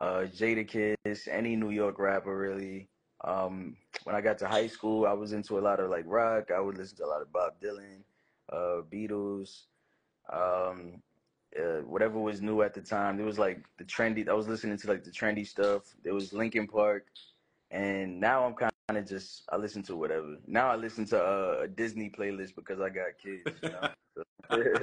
uh, 0.00 0.26
Jadakiss, 0.34 1.28
any 1.30 1.56
New 1.56 1.70
York 1.70 1.98
rapper 1.98 2.36
really. 2.38 2.88
Um, 3.24 3.76
when 4.04 4.16
I 4.16 4.22
got 4.22 4.38
to 4.38 4.48
high 4.48 4.68
school, 4.68 5.06
I 5.06 5.14
was 5.14 5.32
into 5.32 5.58
a 5.58 5.60
lot 5.62 5.80
of 5.80 5.90
like 5.90 6.04
rock. 6.06 6.50
I 6.56 6.60
would 6.60 6.78
listen 6.78 6.98
to 6.98 7.06
a 7.06 7.08
lot 7.12 7.22
of 7.22 7.32
Bob 7.32 7.54
Dylan, 7.62 8.02
uh, 8.52 8.82
Beatles, 8.92 9.64
um, 10.32 11.02
uh, 11.56 11.82
whatever 11.82 12.18
was 12.18 12.40
new 12.42 12.62
at 12.62 12.74
the 12.74 12.80
time. 12.80 13.16
There 13.16 13.26
was 13.26 13.38
like 13.38 13.64
the 13.78 13.84
trendy. 13.84 14.28
I 14.28 14.32
was 14.34 14.48
listening 14.48 14.76
to 14.78 14.88
like 14.88 15.04
the 15.04 15.10
trendy 15.10 15.46
stuff. 15.46 15.82
There 16.02 16.14
was 16.14 16.32
Linkin 16.32 16.66
Park, 16.66 17.06
and 17.70 18.20
now 18.20 18.44
I'm 18.44 18.54
kind 18.54 18.72
of 18.90 19.06
just 19.08 19.44
I 19.50 19.56
listen 19.56 19.82
to 19.84 19.96
whatever. 19.96 20.36
Now 20.46 20.68
I 20.68 20.76
listen 20.76 21.04
to 21.06 21.18
uh, 21.22 21.60
a 21.62 21.68
Disney 21.68 22.10
playlist 22.10 22.54
because 22.54 22.80
I 22.80 22.88
got 22.90 23.18
kids. 23.22 23.42
You 23.62 23.70
know? 23.70 23.88
Do 24.56 24.74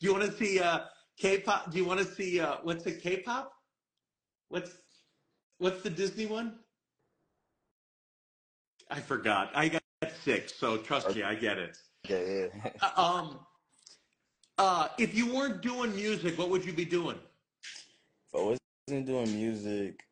you 0.00 0.12
want 0.12 0.24
to 0.24 0.32
see 0.32 0.60
uh, 0.60 0.80
K-pop? 1.18 1.70
Do 1.70 1.78
you 1.78 1.84
want 1.84 2.00
to 2.00 2.06
see 2.06 2.40
uh, 2.40 2.56
what's 2.62 2.86
it? 2.86 3.02
K-pop? 3.02 3.52
What's 4.48 4.78
what's 5.58 5.82
the 5.82 5.90
Disney 5.90 6.26
one? 6.26 6.58
I 8.90 9.00
forgot. 9.00 9.50
I 9.54 9.68
got 9.68 9.82
sick, 10.22 10.48
so 10.48 10.76
trust 10.76 11.14
me, 11.14 11.22
I 11.22 11.34
get 11.34 11.58
it. 11.58 11.76
yeah, 12.08 12.18
yeah. 12.18 12.70
Uh, 12.80 13.02
Um, 13.02 13.40
uh, 14.58 14.88
if 14.98 15.14
you 15.14 15.34
weren't 15.34 15.62
doing 15.62 15.94
music, 15.94 16.38
what 16.38 16.50
would 16.50 16.64
you 16.64 16.72
be 16.72 16.84
doing? 16.84 17.18
if 18.28 18.34
I 18.34 18.56
wasn't 18.88 19.06
doing 19.06 19.34
music, 19.34 20.04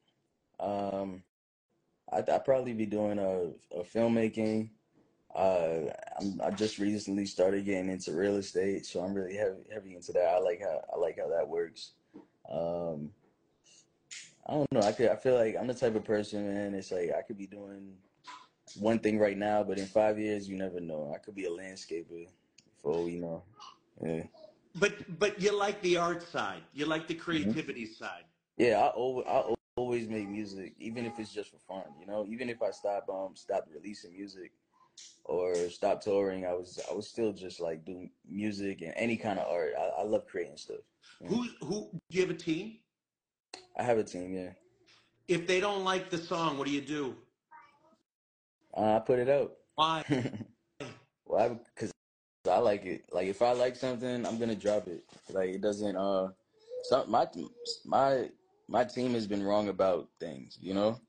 um, 0.60 1.22
I'd, 2.12 2.28
I'd 2.28 2.44
probably 2.44 2.72
be 2.72 2.86
doing 2.86 3.18
a, 3.18 3.50
a 3.76 3.82
filmmaking. 3.82 4.70
Uh, 5.34 5.90
I 6.44 6.50
just 6.50 6.78
recently 6.78 7.26
started 7.26 7.64
getting 7.64 7.90
into 7.90 8.12
real 8.12 8.36
estate, 8.36 8.86
so 8.86 9.00
I'm 9.00 9.14
really 9.14 9.36
heavy, 9.36 9.64
heavy 9.72 9.96
into 9.96 10.12
that. 10.12 10.28
I 10.28 10.38
like 10.38 10.60
how 10.60 10.80
I 10.94 10.98
like 10.98 11.18
how 11.18 11.28
that 11.28 11.48
works. 11.48 11.92
Um, 12.48 13.10
I 14.46 14.52
don't 14.52 14.70
know. 14.70 14.80
I 14.80 14.92
could. 14.92 15.08
I 15.08 15.16
feel 15.16 15.34
like 15.34 15.56
I'm 15.58 15.66
the 15.66 15.74
type 15.74 15.96
of 15.96 16.04
person, 16.04 16.46
man. 16.46 16.74
It's 16.74 16.92
like 16.92 17.10
I 17.18 17.22
could 17.22 17.38
be 17.38 17.48
doing 17.48 17.94
one 18.78 19.00
thing 19.00 19.18
right 19.18 19.36
now, 19.36 19.64
but 19.64 19.78
in 19.78 19.86
five 19.86 20.20
years, 20.20 20.48
you 20.48 20.56
never 20.56 20.80
know. 20.80 21.12
I 21.12 21.18
could 21.18 21.34
be 21.34 21.46
a 21.46 21.50
landscaper 21.50 22.28
for 22.80 22.92
all 22.92 23.04
we 23.04 23.16
know. 23.16 23.42
Yeah. 24.02 24.24
But 24.74 25.18
but 25.18 25.40
you 25.40 25.52
like 25.56 25.80
the 25.82 25.96
art 25.96 26.22
side. 26.22 26.62
You 26.72 26.86
like 26.86 27.06
the 27.06 27.14
hmm 27.30 27.52
creativity 27.54 27.86
side. 27.86 28.24
Yeah, 28.56 28.80
I 28.80 28.88
always, 28.88 29.26
I 29.28 29.54
always 29.76 30.08
make 30.08 30.28
music, 30.28 30.74
even 30.78 31.04
if 31.06 31.18
it's 31.18 31.32
just 31.32 31.50
for 31.50 31.58
fun. 31.58 31.92
You 32.00 32.06
know, 32.06 32.24
even 32.28 32.48
if 32.48 32.62
I 32.62 32.70
stop 32.70 33.08
um 33.08 33.34
stop 33.34 33.66
releasing 33.72 34.12
music 34.12 34.52
or 35.24 35.68
stop 35.68 36.00
touring, 36.00 36.46
I 36.46 36.52
was 36.54 36.78
I 36.90 36.94
was 36.94 37.08
still 37.08 37.32
just 37.32 37.60
like 37.60 37.84
doing 37.84 38.10
music 38.28 38.82
and 38.82 38.92
any 38.96 39.16
kind 39.16 39.38
of 39.38 39.46
art. 39.48 39.74
I, 39.78 40.00
I 40.00 40.02
love 40.04 40.26
creating 40.26 40.56
stuff. 40.56 40.84
You 41.20 41.30
know? 41.30 41.34
Who 41.34 41.48
who 41.60 41.90
do 42.10 42.18
you 42.18 42.20
have 42.22 42.30
a 42.30 42.38
team? 42.38 42.78
I 43.76 43.82
have 43.82 43.98
a 43.98 44.04
team, 44.04 44.32
yeah. 44.34 44.52
If 45.28 45.46
they 45.46 45.60
don't 45.60 45.84
like 45.84 46.10
the 46.10 46.18
song, 46.18 46.58
what 46.58 46.66
do 46.66 46.72
you 46.72 46.80
do? 46.80 47.16
Uh, 48.76 48.96
I 48.96 49.00
put 49.00 49.18
it 49.18 49.28
out. 49.28 49.56
Why? 49.76 50.04
Why? 51.24 51.48
Because 51.48 51.90
I 52.48 52.58
like 52.58 52.84
it. 52.84 53.04
Like 53.12 53.28
if 53.28 53.42
I 53.42 53.52
like 53.52 53.76
something, 53.76 54.26
I'm 54.26 54.38
gonna 54.38 54.54
drop 54.54 54.86
it. 54.88 55.04
Like 55.30 55.50
it 55.50 55.60
doesn't. 55.60 55.96
Uh, 55.96 56.28
some 56.84 57.10
my 57.10 57.26
my 57.84 58.30
my 58.68 58.84
team 58.84 59.14
has 59.14 59.26
been 59.26 59.42
wrong 59.42 59.68
about 59.68 60.08
things. 60.20 60.58
You 60.60 60.74
know, 60.74 61.00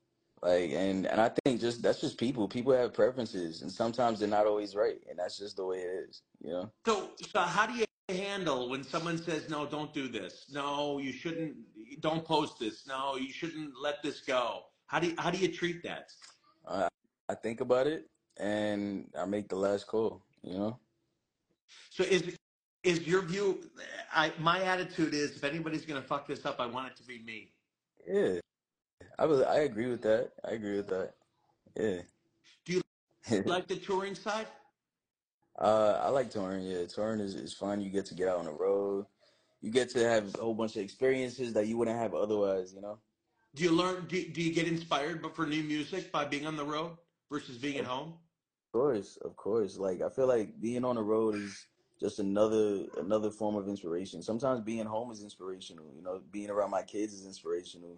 like 0.42 0.70
and 0.70 1.06
and 1.06 1.20
I 1.20 1.30
think 1.44 1.60
just 1.60 1.82
that's 1.82 2.00
just 2.00 2.18
people. 2.18 2.48
People 2.48 2.72
have 2.72 2.94
preferences, 2.94 3.62
and 3.62 3.70
sometimes 3.70 4.20
they're 4.20 4.28
not 4.28 4.46
always 4.46 4.74
right, 4.74 4.98
and 5.08 5.18
that's 5.18 5.38
just 5.38 5.56
the 5.56 5.64
way 5.66 5.78
it 5.78 6.08
is. 6.08 6.22
You 6.42 6.52
know. 6.52 6.72
So 6.86 7.10
so 7.32 7.40
how 7.40 7.66
do 7.66 7.74
you 7.74 7.84
handle 8.08 8.68
when 8.70 8.84
someone 8.84 9.18
says 9.18 9.48
no, 9.50 9.66
don't 9.66 9.92
do 9.92 10.08
this. 10.08 10.46
No, 10.50 10.98
you 10.98 11.12
shouldn't. 11.12 11.56
Don't 12.00 12.24
post 12.24 12.58
this. 12.58 12.86
No, 12.86 13.16
you 13.16 13.32
shouldn't 13.32 13.72
let 13.80 14.02
this 14.02 14.20
go. 14.20 14.62
How 14.86 15.00
do 15.00 15.08
you, 15.08 15.14
how 15.18 15.30
do 15.30 15.38
you 15.38 15.48
treat 15.48 15.82
that? 15.82 16.10
I 16.66 16.88
I 17.28 17.34
think 17.34 17.60
about 17.60 17.86
it 17.86 18.08
and 18.38 19.10
I 19.18 19.24
make 19.24 19.48
the 19.48 19.56
last 19.56 19.86
call. 19.86 20.22
You 20.42 20.54
know. 20.54 20.78
So 21.90 22.04
is 22.04 22.36
is 22.82 23.06
your 23.06 23.22
view? 23.22 23.60
I 24.12 24.32
my 24.38 24.62
attitude 24.62 25.14
is 25.14 25.36
if 25.36 25.44
anybody's 25.44 25.84
gonna 25.84 26.02
fuck 26.02 26.26
this 26.26 26.44
up, 26.46 26.60
I 26.60 26.66
want 26.66 26.88
it 26.88 26.96
to 26.96 27.02
be 27.02 27.20
me. 27.20 27.52
Yeah. 28.06 28.40
I 29.18 29.26
was. 29.26 29.42
I 29.42 29.60
agree 29.60 29.88
with 29.90 30.02
that. 30.02 30.32
I 30.44 30.52
agree 30.52 30.76
with 30.76 30.88
that. 30.88 31.12
Yeah. 31.74 32.02
Do 32.64 32.72
you 32.72 33.42
like 33.44 33.66
the 33.66 33.76
touring 33.76 34.14
side? 34.14 34.46
Uh, 35.58 36.00
I 36.02 36.08
like 36.08 36.30
touring. 36.30 36.64
Yeah, 36.64 36.84
touring 36.86 37.20
is, 37.20 37.34
is 37.34 37.54
fun. 37.54 37.80
You 37.80 37.90
get 37.90 38.04
to 38.06 38.14
get 38.14 38.28
out 38.28 38.38
on 38.38 38.44
the 38.44 38.52
road. 38.52 39.06
You 39.62 39.70
get 39.70 39.88
to 39.90 40.06
have 40.06 40.34
a 40.34 40.38
whole 40.38 40.54
bunch 40.54 40.76
of 40.76 40.82
experiences 40.82 41.54
that 41.54 41.66
you 41.66 41.78
wouldn't 41.78 41.96
have 41.96 42.14
otherwise, 42.14 42.74
you 42.74 42.82
know? 42.82 42.98
Do 43.54 43.64
you 43.64 43.70
learn? 43.70 44.06
Do, 44.06 44.22
do 44.28 44.42
you 44.42 44.52
get 44.52 44.68
inspired 44.68 45.22
but 45.22 45.34
for 45.34 45.46
new 45.46 45.62
music 45.62 46.12
by 46.12 46.26
being 46.26 46.46
on 46.46 46.56
the 46.56 46.64
road 46.64 46.92
versus 47.30 47.56
being 47.56 47.78
at 47.78 47.86
home? 47.86 48.14
Of 48.76 48.82
course, 48.82 49.18
of 49.24 49.36
course. 49.36 49.78
Like 49.78 50.02
I 50.02 50.10
feel 50.10 50.26
like 50.26 50.60
being 50.60 50.84
on 50.84 50.96
the 50.96 51.02
road 51.02 51.34
is 51.36 51.66
just 51.98 52.18
another 52.18 52.84
another 52.98 53.30
form 53.30 53.56
of 53.56 53.68
inspiration. 53.68 54.20
Sometimes 54.20 54.60
being 54.60 54.84
home 54.84 55.10
is 55.10 55.22
inspirational, 55.22 55.86
you 55.96 56.02
know, 56.02 56.20
being 56.30 56.50
around 56.50 56.72
my 56.72 56.82
kids 56.82 57.14
is 57.14 57.24
inspirational. 57.24 57.96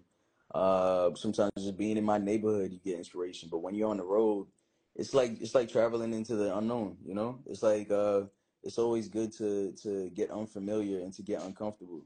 Uh, 0.55 1.11
sometimes 1.17 1.51
just 1.59 1.77
being 1.77 1.97
in 1.97 2.05
my 2.05 2.17
neighborhood 2.17 2.71
you 2.71 2.79
get 2.79 2.97
inspiration. 2.97 3.49
But 3.51 3.59
when 3.59 3.75
you're 3.75 3.91
on 3.91 3.97
the 3.97 4.05
road, 4.05 4.47
it's 4.95 5.15
like 5.15 5.43
it's 5.43 5.53
like 5.53 5.69
traveling 5.69 6.15
into 6.15 6.37
the 6.37 6.57
unknown, 6.57 6.97
you 7.05 7.15
know? 7.15 7.41
It's 7.47 7.65
like 7.65 7.91
uh 7.91 8.27
it's 8.63 8.79
always 8.79 9.09
good 9.09 9.33
to 9.39 9.73
to 9.83 10.11
get 10.11 10.31
unfamiliar 10.31 11.01
and 11.01 11.13
to 11.15 11.23
get 11.23 11.43
uncomfortable. 11.43 12.05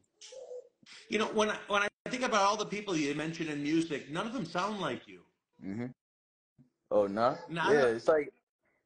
You 1.11 1.19
know, 1.19 1.26
when 1.26 1.50
I 1.50 1.59
when 1.69 1.83
I 1.83 1.88
think 2.09 2.23
about 2.23 2.41
all 2.41 2.57
the 2.57 2.64
people 2.64 2.97
you 2.97 3.14
mentioned 3.14 3.50
in 3.50 3.62
music, 3.62 4.11
none 4.11 4.26
of 4.26 4.33
them 4.33 4.47
sound 4.47 4.81
like 4.81 5.07
you. 5.07 5.21
Mm-hmm. 5.62 5.87
Oh, 6.91 7.07
no? 7.07 7.37
No, 7.49 7.62
I 7.62 7.73
Yeah, 7.73 7.85
it's 7.87 8.07
like 8.07 8.33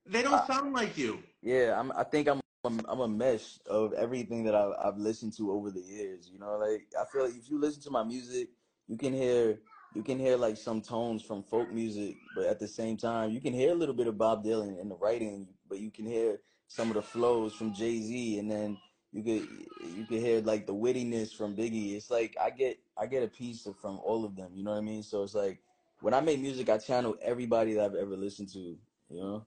they 0.09 0.23
don't 0.23 0.47
sound 0.47 0.73
like 0.73 0.97
you. 0.97 1.23
Yeah, 1.43 1.79
I'm. 1.79 1.93
I 1.93 2.05
think 2.05 2.29
I'm. 2.29 2.41
I'm, 2.65 2.81
I'm 2.89 3.01
a 3.01 3.09
mesh 3.09 3.59
of 3.71 3.93
everything 3.93 4.43
that 4.45 4.55
I've, 4.57 4.73
I've 4.83 4.97
listened 4.99 5.37
to 5.37 5.53
over 5.53 5.71
the 5.71 5.81
years. 5.81 6.29
You 6.33 6.41
know, 6.41 6.57
like 6.59 6.87
I 7.01 7.05
feel 7.05 7.25
like 7.27 7.37
if 7.37 7.49
you 7.49 7.61
listen 7.61 7.81
to 7.83 7.91
my 7.91 8.03
music, 8.03 8.49
you 8.89 8.97
can 8.97 9.13
hear 9.13 9.59
you 9.95 10.03
can 10.03 10.19
hear 10.19 10.37
like 10.37 10.57
some 10.57 10.83
tones 10.83 11.23
from 11.23 11.43
folk 11.43 11.73
music, 11.73 12.17
but 12.35 12.47
at 12.47 12.59
the 12.59 12.69
same 12.69 12.97
time, 12.97 13.31
you 13.31 13.41
can 13.41 13.53
hear 13.53 13.71
a 13.71 13.75
little 13.75 13.95
bit 13.95 14.07
of 14.07 14.19
Bob 14.19 14.45
Dylan 14.45 14.81
in 14.81 14.89
the 14.89 14.97
writing, 14.97 15.49
but 15.69 15.79
you 15.79 15.91
can 15.91 16.05
hear 16.05 16.39
some 16.69 16.89
of 16.89 16.95
the 16.95 17.03
flows 17.03 17.55
from 17.55 17.73
Jay 17.73 18.01
Z, 18.01 18.39
and 18.39 18.51
then 18.51 18.77
you 19.13 19.23
could 19.23 19.49
you 19.97 20.05
could 20.07 20.21
hear 20.21 20.41
like 20.41 20.67
the 20.67 20.75
wittiness 20.75 21.35
from 21.35 21.57
Biggie. 21.57 21.97
It's 21.97 22.11
like 22.11 22.37
I 22.41 22.51
get 22.51 22.79
I 22.99 23.07
get 23.07 23.23
a 23.23 23.29
piece 23.29 23.67
of, 23.67 23.79
from 23.79 23.99
all 24.01 24.25
of 24.25 24.37
them. 24.37 24.51
You 24.55 24.65
know 24.65 24.73
what 24.73 24.79
I 24.79 24.83
mean? 24.83 25.03
So 25.03 25.23
it's 25.23 25.35
like 25.35 25.61
when 26.01 26.15
I 26.15 26.21
make 26.21 26.41
music, 26.41 26.69
I 26.69 26.79
channel 26.79 27.17
everybody 27.23 27.75
that 27.75 27.85
I've 27.85 27.95
ever 27.95 28.17
listened 28.17 28.53
to. 28.53 28.77
You 29.09 29.21
know. 29.21 29.47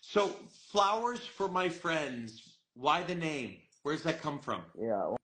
So, 0.00 0.34
flowers 0.70 1.20
for 1.20 1.48
my 1.48 1.68
friends. 1.68 2.56
Why 2.74 3.02
the 3.02 3.14
name? 3.14 3.56
Where's 3.82 4.02
that 4.02 4.22
come 4.22 4.38
from? 4.38 4.62
Yeah, 4.78 4.94
I 4.94 5.16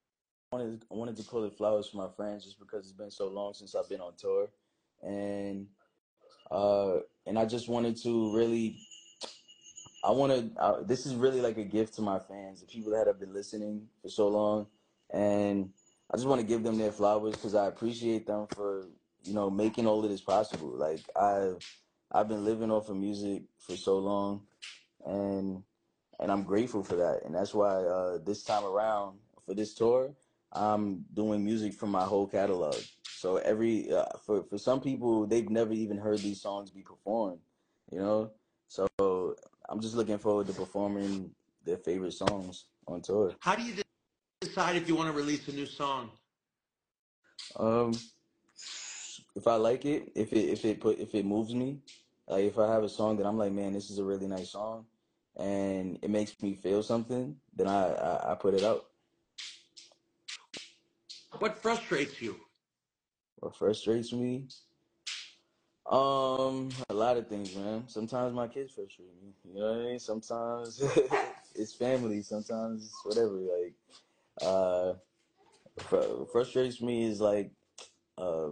wanted 0.53 0.85
I 0.91 0.95
wanted 0.95 1.17
to 1.17 1.23
call 1.23 1.45
it 1.45 1.57
Flowers 1.57 1.89
for 1.89 1.97
my 1.97 2.09
friends 2.17 2.45
just 2.45 2.59
because 2.59 2.85
it's 2.85 2.93
been 2.93 3.11
so 3.11 3.29
long 3.29 3.55
since 3.55 3.75
I've 3.75 3.89
been 3.89 4.01
on 4.01 4.13
tour, 4.17 4.49
and 5.03 5.67
uh, 6.51 6.99
and 7.27 7.39
I 7.39 7.45
just 7.45 7.69
wanted 7.69 7.97
to 8.03 8.35
really, 8.35 8.79
I 10.05 10.11
wanted 10.11 10.57
uh, 10.59 10.83
this 10.83 11.07
is 11.07 11.15
really 11.15 11.41
like 11.41 11.59
a 11.59 11.65
gift 11.65 11.95
to 11.95 12.03
my 12.03 12.19
fans, 12.19 12.61
the 12.61 12.67
people 12.67 12.93
that 12.93 13.07
have 13.07 13.19
been 13.19 13.33
listening 13.33 13.89
for 14.03 14.09
so 14.09 14.29
long, 14.29 14.67
and 15.13 15.71
I 16.13 16.17
just 16.17 16.29
want 16.29 16.41
to 16.41 16.47
give 16.47 16.63
them 16.63 16.79
their 16.79 16.93
flowers 16.93 17.35
because 17.35 17.55
I 17.55 17.67
appreciate 17.67 18.27
them 18.27 18.47
for 18.55 18.87
you 19.25 19.35
know 19.35 19.51
making 19.51 19.87
all 19.87 20.05
of 20.05 20.11
this 20.11 20.21
possible. 20.21 20.69
Like 20.69 21.01
I've 21.17 21.59
I've 22.13 22.29
been 22.29 22.45
living 22.45 22.71
off 22.71 22.89
of 22.89 22.97
music 22.97 23.43
for 23.59 23.77
so 23.77 23.99
long, 23.99 24.43
and 25.05 25.63
and 26.21 26.31
I'm 26.31 26.43
grateful 26.43 26.83
for 26.83 26.97
that. 26.97 27.23
And 27.25 27.35
that's 27.35 27.55
why 27.55 27.69
uh, 27.69 28.19
this 28.25 28.43
time 28.45 28.65
around 28.65 29.19
for 29.45 29.55
this 29.55 29.75
tour, 29.75 30.15
I'm 30.53 31.05
doing 31.13 31.45
music 31.45 31.75
from 31.75 31.91
my 31.91 32.05
whole 32.05 32.27
catalog. 32.27 32.77
So 33.03 33.37
every 33.39 33.93
uh, 33.93 34.07
for 34.25 34.45
for 34.45 34.59
some 34.59 34.81
people, 34.81 35.27
they've 35.27 35.49
never 35.49 35.73
even 35.73 35.99
heard 35.99 36.19
these 36.19 36.41
songs 36.41 36.71
be 36.71 36.83
performed, 36.83 37.41
you 37.91 37.99
know. 37.99 38.31
So 38.69 38.89
I'm 39.69 39.81
just 39.81 39.95
looking 39.95 40.19
forward 40.19 40.47
to 40.49 40.53
performing 40.53 41.31
their 41.65 41.79
favorite 41.79 42.13
songs 42.13 42.67
on 42.87 43.01
tour. 43.01 43.35
How 43.41 43.55
do 43.55 43.63
you 43.63 43.75
decide 44.41 44.77
if 44.77 44.89
you 44.89 44.95
want 44.95 45.11
to 45.11 45.17
release 45.17 45.49
a 45.49 45.53
new 45.53 45.67
song? 45.67 46.11
Um, 47.57 47.93
if 49.37 49.47
I 49.47 49.57
like 49.57 49.85
it, 49.85 50.13
if 50.15 50.33
it 50.33 50.51
if 50.51 50.65
it 50.65 50.81
put 50.81 50.99
if 50.99 51.15
it 51.15 51.25
moves 51.25 51.55
me, 51.55 51.79
like 52.29 52.45
if 52.45 52.59
I 52.59 52.71
have 52.71 52.85
a 52.85 52.89
song 52.89 53.17
that 53.17 53.27
I'm 53.27 53.39
like, 53.39 53.53
man, 53.53 53.73
this 53.73 53.91
is 53.91 53.99
a 53.99 54.05
really 54.05 54.27
nice 54.27 54.51
song, 54.51 54.87
and 55.37 55.99
it 56.03 56.11
makes 56.11 56.41
me 56.43 56.55
feel 56.55 56.83
something, 56.83 57.37
then 57.55 57.67
I 57.69 57.93
I, 57.93 58.33
I 58.33 58.35
put 58.35 58.55
it 58.55 58.65
out. 58.65 58.87
What 61.39 61.59
frustrates 61.59 62.23
you? 62.23 62.37
What 63.37 63.57
frustrates 63.57 64.13
me? 64.13 64.47
Um, 65.91 66.71
a 66.89 66.95
lot 66.95 67.19
of 67.19 67.29
things, 67.29 67.55
man. 67.55 67.85
Sometimes 67.89 68.35
my 68.35 68.49
kids 68.49 68.73
frustrate 68.73 69.09
me. 69.23 69.33
You 69.45 69.61
know 69.61 69.73
what 69.73 69.81
I 69.81 69.85
mean? 69.85 69.99
Sometimes 69.99 70.83
it's 71.55 71.75
family. 71.75 72.23
Sometimes 72.23 72.85
it's 72.85 73.05
whatever. 73.05 73.35
Like, 73.35 73.75
uh, 74.41 74.95
fr- 75.79 76.25
frustrates 76.33 76.81
me 76.81 77.05
is 77.05 77.21
like, 77.21 77.51
uh, 78.17 78.51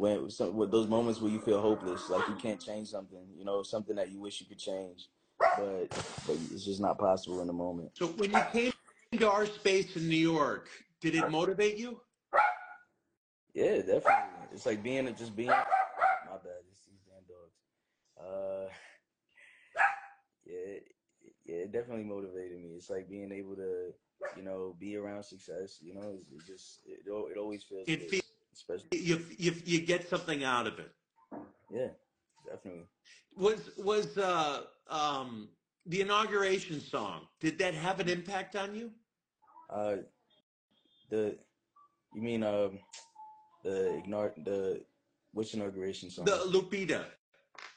when 0.00 0.30
some 0.30 0.56
with 0.56 0.70
those 0.70 0.88
moments 0.88 1.20
where 1.20 1.30
you 1.30 1.40
feel 1.40 1.60
hopeless, 1.60 2.08
like 2.08 2.26
you 2.26 2.34
can't 2.34 2.58
change 2.58 2.88
something. 2.88 3.22
You 3.36 3.44
know, 3.44 3.62
something 3.62 3.94
that 3.96 4.10
you 4.10 4.18
wish 4.18 4.40
you 4.40 4.46
could 4.46 4.58
change, 4.58 5.10
but 5.38 5.88
but 6.26 6.38
it's 6.50 6.64
just 6.64 6.80
not 6.80 6.98
possible 6.98 7.42
in 7.42 7.46
the 7.46 7.52
moment. 7.52 7.90
So 7.92 8.06
when 8.06 8.32
you 8.32 8.42
came 8.50 8.72
into 9.12 9.30
our 9.30 9.44
space 9.44 9.94
in 9.96 10.08
New 10.08 10.16
York, 10.16 10.68
did 11.02 11.14
it 11.14 11.30
motivate 11.30 11.76
you? 11.76 12.00
Yeah, 13.52 13.76
definitely. 13.76 14.48
It's 14.52 14.64
like 14.64 14.82
being 14.82 15.14
just 15.16 15.36
being. 15.36 15.48
My 15.48 15.56
bad. 15.56 16.62
It's 16.72 16.86
these 16.86 17.00
damn 17.06 17.24
dogs. 17.28 17.58
Uh, 18.18 18.72
yeah, 20.46 20.78
yeah, 21.44 21.64
it 21.64 21.72
definitely 21.72 22.04
motivated 22.04 22.58
me. 22.58 22.70
It's 22.76 22.88
like 22.88 23.10
being 23.10 23.32
able 23.32 23.56
to, 23.56 23.92
you 24.34 24.42
know, 24.42 24.76
be 24.80 24.96
around 24.96 25.24
success. 25.24 25.78
You 25.82 25.94
know, 25.94 26.08
it, 26.08 26.22
it 26.32 26.46
just 26.46 26.80
it, 26.86 27.00
it 27.06 27.38
always 27.38 27.64
feels. 27.64 27.84
It 27.86 28.00
good, 28.00 28.10
feels 28.10 28.19
especially. 28.74 29.06
you, 29.06 29.24
you 29.38 29.54
you 29.64 29.80
get 29.80 30.08
something 30.08 30.44
out 30.44 30.66
of 30.66 30.78
it. 30.78 30.92
Yeah, 31.70 31.88
definitely. 32.46 32.86
Was 33.36 33.70
was 33.76 34.18
uh 34.18 34.62
um 34.88 35.48
the 35.86 36.00
inauguration 36.00 36.80
song? 36.80 37.26
Did 37.40 37.58
that 37.58 37.74
have 37.74 38.00
an 38.00 38.08
impact 38.08 38.56
on 38.56 38.74
you? 38.74 38.90
Uh, 39.68 39.96
the 41.10 41.36
you 42.14 42.22
mean 42.22 42.42
um 42.42 42.78
the 43.64 43.94
ignore 43.96 44.32
the 44.44 44.82
which 45.32 45.54
inauguration 45.54 46.10
song? 46.10 46.24
The 46.24 46.42
Lupita. 46.46 47.04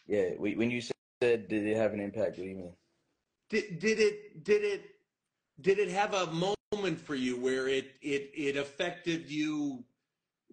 Yeah, 0.08 0.30
when 0.38 0.72
you 0.72 0.82
said 0.82 1.48
did 1.48 1.66
it 1.66 1.78
have 1.78 1.94
an 1.94 2.00
impact? 2.00 2.38
What 2.38 2.44
do 2.44 2.50
you 2.50 2.56
mean? 2.56 2.74
Did 3.50 3.80
did 3.80 4.00
it 4.00 4.44
did 4.44 4.64
it 4.64 4.96
did 5.62 5.80
it 5.80 5.90
have 5.90 6.14
a 6.14 6.32
moment 6.32 7.00
for 7.00 7.16
you 7.16 7.40
where 7.40 7.68
it 7.68 7.92
it 8.02 8.32
it 8.34 8.58
affected 8.58 9.30
you? 9.30 9.84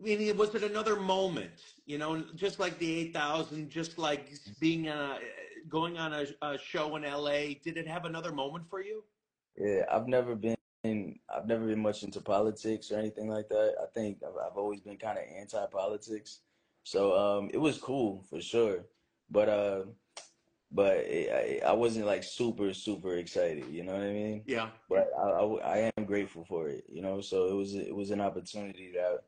I 0.01 0.17
mean, 0.17 0.37
was 0.37 0.55
it 0.55 0.63
another 0.63 0.97
moment? 0.97 1.51
You 1.87 1.99
know, 1.99 2.25
just 2.35 2.59
like 2.59 2.79
the 2.79 2.91
eight 2.99 3.13
thousand, 3.13 3.71
just 3.71 3.99
like 3.99 4.31
being 4.59 4.89
uh 4.89 5.19
going 5.69 5.99
on 5.99 6.13
a, 6.13 6.27
a 6.43 6.59
show 6.59 6.97
in 6.97 7.05
L.A. 7.05 7.61
Did 7.63 7.77
it 7.77 7.87
have 7.87 8.05
another 8.05 8.33
moment 8.33 8.65
for 8.69 8.81
you? 8.81 9.05
Yeah, 9.57 9.85
I've 9.91 10.09
never 10.09 10.35
been 10.35 10.57
I've 10.85 11.47
never 11.47 11.67
been 11.67 11.83
much 11.83 12.03
into 12.03 12.21
politics 12.21 12.91
or 12.91 12.99
anything 12.99 13.29
like 13.29 13.49
that. 13.49 13.75
I 13.83 13.87
think 13.93 14.19
I've, 14.27 14.37
I've 14.53 14.57
always 14.57 14.81
been 14.81 14.97
kind 14.97 15.19
of 15.19 15.25
anti-politics. 15.39 16.41
So 16.85 17.17
um, 17.17 17.51
it 17.53 17.59
was 17.59 17.77
cool 17.77 18.25
for 18.31 18.41
sure, 18.41 18.87
but 19.31 19.49
uh, 19.51 19.83
but 20.73 20.97
it, 20.99 21.61
I, 21.65 21.69
I 21.69 21.73
wasn't 21.73 22.07
like 22.07 22.25
super 22.25 22.73
super 22.73 23.17
excited. 23.17 23.67
You 23.69 23.85
know 23.85 23.93
what 23.93 24.03
I 24.03 24.13
mean? 24.13 24.43
Yeah. 24.47 24.71
But 24.89 25.11
I, 25.19 25.23
I, 25.23 25.45
I 25.45 25.93
am 25.99 26.07
grateful 26.07 26.45
for 26.45 26.69
it. 26.69 26.85
You 26.89 27.03
know, 27.03 27.21
so 27.21 27.49
it 27.49 27.55
was 27.55 27.75
it 27.75 27.95
was 27.95 28.11
an 28.11 28.23
opportunity 28.23 28.91
that 28.95 29.25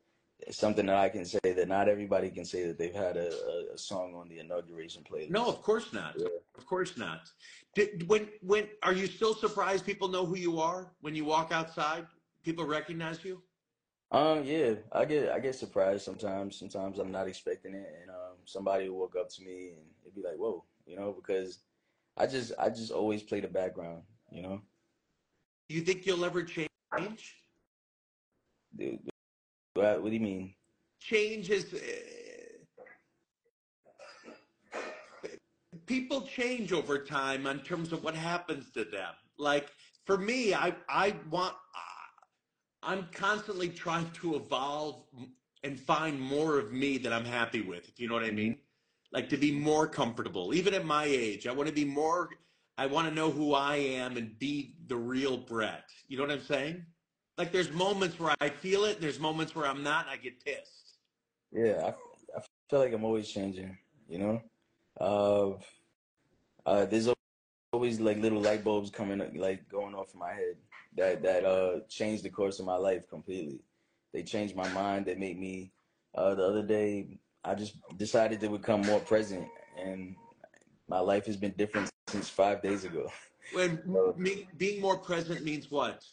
something 0.51 0.85
that 0.85 0.95
I 0.95 1.09
can 1.09 1.25
say 1.25 1.39
that 1.43 1.67
not 1.67 1.87
everybody 1.87 2.29
can 2.29 2.45
say 2.45 2.67
that 2.67 2.77
they've 2.77 2.93
had 2.93 3.17
a, 3.17 3.29
a, 3.73 3.77
song 3.77 4.15
on 4.15 4.27
the 4.29 4.39
inauguration 4.39 5.03
playlist. 5.03 5.29
No, 5.29 5.47
of 5.47 5.61
course 5.61 5.93
not. 5.93 6.15
Yeah. 6.17 6.27
Of 6.57 6.65
course 6.65 6.97
not. 6.97 7.29
Did, 7.75 8.07
when 8.07 8.27
when 8.41 8.67
are 8.81 8.93
you 8.93 9.07
still 9.07 9.33
surprised 9.33 9.85
people 9.85 10.07
know 10.07 10.25
who 10.25 10.35
you 10.35 10.59
are 10.59 10.91
when 11.01 11.15
you 11.15 11.25
walk 11.25 11.51
outside? 11.51 12.05
People 12.43 12.65
recognize 12.65 13.23
you. 13.23 13.41
Um, 14.11 14.43
yeah, 14.43 14.75
I 14.91 15.05
get 15.05 15.31
I 15.31 15.39
get 15.39 15.55
surprised 15.55 16.03
sometimes. 16.03 16.57
Sometimes 16.57 16.99
I'm 16.99 17.11
not 17.11 17.27
expecting 17.27 17.73
it, 17.73 17.91
and 18.01 18.11
um, 18.11 18.37
somebody 18.45 18.89
will 18.89 18.99
walk 18.99 19.15
up 19.19 19.29
to 19.29 19.43
me 19.43 19.71
and 19.75 19.85
it'd 20.03 20.15
be 20.15 20.21
like, 20.21 20.37
"Whoa," 20.37 20.63
you 20.85 20.95
know, 20.95 21.13
because 21.13 21.59
I 22.17 22.27
just 22.27 22.53
I 22.59 22.69
just 22.69 22.91
always 22.91 23.23
play 23.23 23.39
the 23.39 23.47
background, 23.47 24.03
you 24.31 24.43
know. 24.43 24.61
Do 25.67 25.75
you 25.75 25.81
think 25.81 26.05
you'll 26.05 26.25
ever 26.25 26.43
change? 26.43 26.69
Dude, 28.75 28.99
what, 29.73 30.01
what 30.01 30.09
do 30.09 30.13
you 30.15 30.21
mean? 30.21 30.53
Change 30.99 31.49
is. 31.49 31.73
Uh, 31.73 31.77
people 35.85 36.21
change 36.21 36.71
over 36.71 36.97
time 36.97 37.45
in 37.47 37.59
terms 37.59 37.91
of 37.91 38.03
what 38.03 38.15
happens 38.15 38.71
to 38.71 38.85
them. 38.85 39.13
Like 39.37 39.69
for 40.05 40.17
me, 40.17 40.53
I 40.53 40.73
I 40.87 41.15
want. 41.29 41.55
I'm 42.85 43.07
constantly 43.13 43.69
trying 43.69 44.11
to 44.11 44.35
evolve 44.35 45.03
and 45.63 45.79
find 45.79 46.19
more 46.19 46.59
of 46.59 46.73
me 46.73 46.97
that 46.97 47.13
I'm 47.13 47.23
happy 47.23 47.61
with. 47.61 47.87
If 47.87 47.99
you 47.99 48.09
know 48.09 48.13
what 48.13 48.25
I 48.25 48.31
mean, 48.31 48.57
like 49.13 49.29
to 49.29 49.37
be 49.37 49.51
more 49.51 49.87
comfortable, 49.87 50.53
even 50.53 50.73
at 50.73 50.85
my 50.85 51.05
age. 51.05 51.47
I 51.47 51.53
want 51.53 51.69
to 51.69 51.75
be 51.75 51.85
more. 51.85 52.29
I 52.77 52.87
want 52.87 53.07
to 53.07 53.13
know 53.13 53.29
who 53.29 53.53
I 53.53 53.75
am 53.75 54.17
and 54.17 54.37
be 54.39 54.75
the 54.87 54.97
real 54.97 55.37
Brett. 55.37 55.85
You 56.07 56.17
know 56.17 56.23
what 56.23 56.31
I'm 56.31 56.43
saying? 56.43 56.85
Like 57.37 57.51
there's 57.51 57.71
moments 57.71 58.19
where 58.19 58.35
I 58.39 58.49
feel 58.49 58.85
it, 58.85 59.01
there's 59.01 59.19
moments 59.19 59.55
where 59.55 59.65
I'm 59.65 59.83
not, 59.83 60.05
and 60.05 60.11
I 60.11 60.17
get 60.17 60.43
pissed. 60.43 60.97
Yeah, 61.51 61.81
I, 61.85 62.37
I 62.37 62.41
feel 62.69 62.79
like 62.79 62.93
I'm 62.93 63.03
always 63.03 63.27
changing, 63.27 63.77
you 64.07 64.19
know. 64.19 64.41
Uh, 64.99 65.51
uh, 66.65 66.85
there's 66.85 67.09
always 67.71 67.99
like 67.99 68.17
little 68.17 68.39
light 68.39 68.63
bulbs 68.63 68.91
coming, 68.91 69.19
like 69.35 69.67
going 69.67 69.95
off 69.95 70.13
in 70.13 70.19
my 70.19 70.31
head 70.31 70.55
that 70.95 71.23
that 71.23 71.43
uh 71.43 71.79
changed 71.89 72.23
the 72.23 72.29
course 72.29 72.59
of 72.59 72.65
my 72.65 72.75
life 72.75 73.09
completely. 73.09 73.59
They 74.13 74.21
changed 74.23 74.55
my 74.55 74.67
mind. 74.69 75.05
They 75.05 75.15
made 75.15 75.39
me. 75.39 75.71
Uh, 76.15 76.35
the 76.35 76.43
other 76.45 76.61
day, 76.61 77.17
I 77.43 77.55
just 77.55 77.75
decided 77.97 78.39
to 78.41 78.49
become 78.49 78.81
more 78.81 78.99
present, 78.99 79.47
and 79.83 80.15
my 80.87 80.99
life 80.99 81.25
has 81.25 81.37
been 81.37 81.53
different 81.57 81.89
since 82.07 82.29
five 82.29 82.61
days 82.61 82.83
ago. 82.83 83.11
When 83.53 83.81
So, 83.91 84.13
me, 84.17 84.47
being 84.57 84.79
more 84.79 84.97
present 84.97 85.43
means 85.43 85.71
what? 85.71 86.05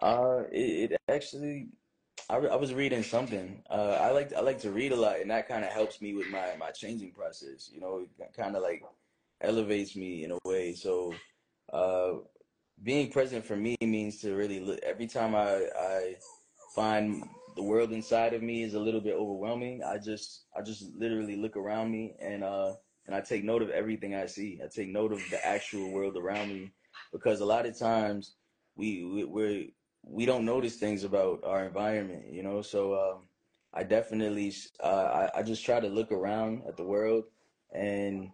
Uh, 0.00 0.44
it, 0.50 0.92
it 0.92 1.00
actually, 1.08 1.68
I, 2.28 2.36
I 2.36 2.56
was 2.56 2.74
reading 2.74 3.02
something. 3.02 3.62
Uh, 3.70 3.98
I 4.00 4.10
like 4.10 4.32
I 4.32 4.40
like 4.40 4.60
to 4.60 4.70
read 4.70 4.92
a 4.92 4.96
lot, 4.96 5.20
and 5.20 5.30
that 5.30 5.48
kind 5.48 5.64
of 5.64 5.70
helps 5.70 6.00
me 6.00 6.14
with 6.14 6.28
my 6.28 6.56
my 6.58 6.70
changing 6.70 7.12
process. 7.12 7.70
You 7.72 7.80
know, 7.80 8.06
it 8.18 8.34
kind 8.36 8.56
of 8.56 8.62
like 8.62 8.82
elevates 9.40 9.96
me 9.96 10.24
in 10.24 10.32
a 10.32 10.38
way. 10.44 10.74
So, 10.74 11.14
uh, 11.72 12.12
being 12.82 13.10
present 13.10 13.44
for 13.44 13.56
me 13.56 13.76
means 13.82 14.20
to 14.22 14.34
really 14.34 14.60
look 14.60 14.80
every 14.82 15.06
time 15.06 15.34
I, 15.34 15.68
I 15.78 16.16
find 16.74 17.24
the 17.56 17.62
world 17.62 17.92
inside 17.92 18.32
of 18.32 18.42
me 18.42 18.62
is 18.62 18.74
a 18.74 18.80
little 18.80 19.00
bit 19.00 19.14
overwhelming. 19.14 19.82
I 19.82 19.98
just 19.98 20.44
I 20.56 20.62
just 20.62 20.84
literally 20.94 21.36
look 21.36 21.56
around 21.56 21.90
me 21.90 22.14
and 22.20 22.42
uh 22.42 22.74
and 23.06 23.14
I 23.14 23.20
take 23.20 23.44
note 23.44 23.62
of 23.62 23.70
everything 23.70 24.14
I 24.14 24.26
see. 24.26 24.60
I 24.64 24.68
take 24.68 24.88
note 24.88 25.12
of 25.12 25.20
the 25.30 25.44
actual 25.44 25.90
world 25.90 26.16
around 26.16 26.48
me 26.48 26.70
because 27.12 27.40
a 27.40 27.44
lot 27.44 27.66
of 27.66 27.78
times 27.78 28.36
we 28.76 29.04
we 29.04 29.24
we're, 29.24 29.64
we 30.02 30.26
don't 30.26 30.44
notice 30.44 30.76
things 30.76 31.04
about 31.04 31.44
our 31.44 31.64
environment, 31.64 32.32
you 32.32 32.42
know. 32.42 32.62
So 32.62 32.94
um, 32.94 33.22
I 33.72 33.82
definitely 33.82 34.52
uh, 34.82 35.28
I 35.34 35.40
I 35.40 35.42
just 35.42 35.64
try 35.64 35.80
to 35.80 35.88
look 35.88 36.12
around 36.12 36.62
at 36.66 36.76
the 36.76 36.84
world 36.84 37.24
and 37.72 38.30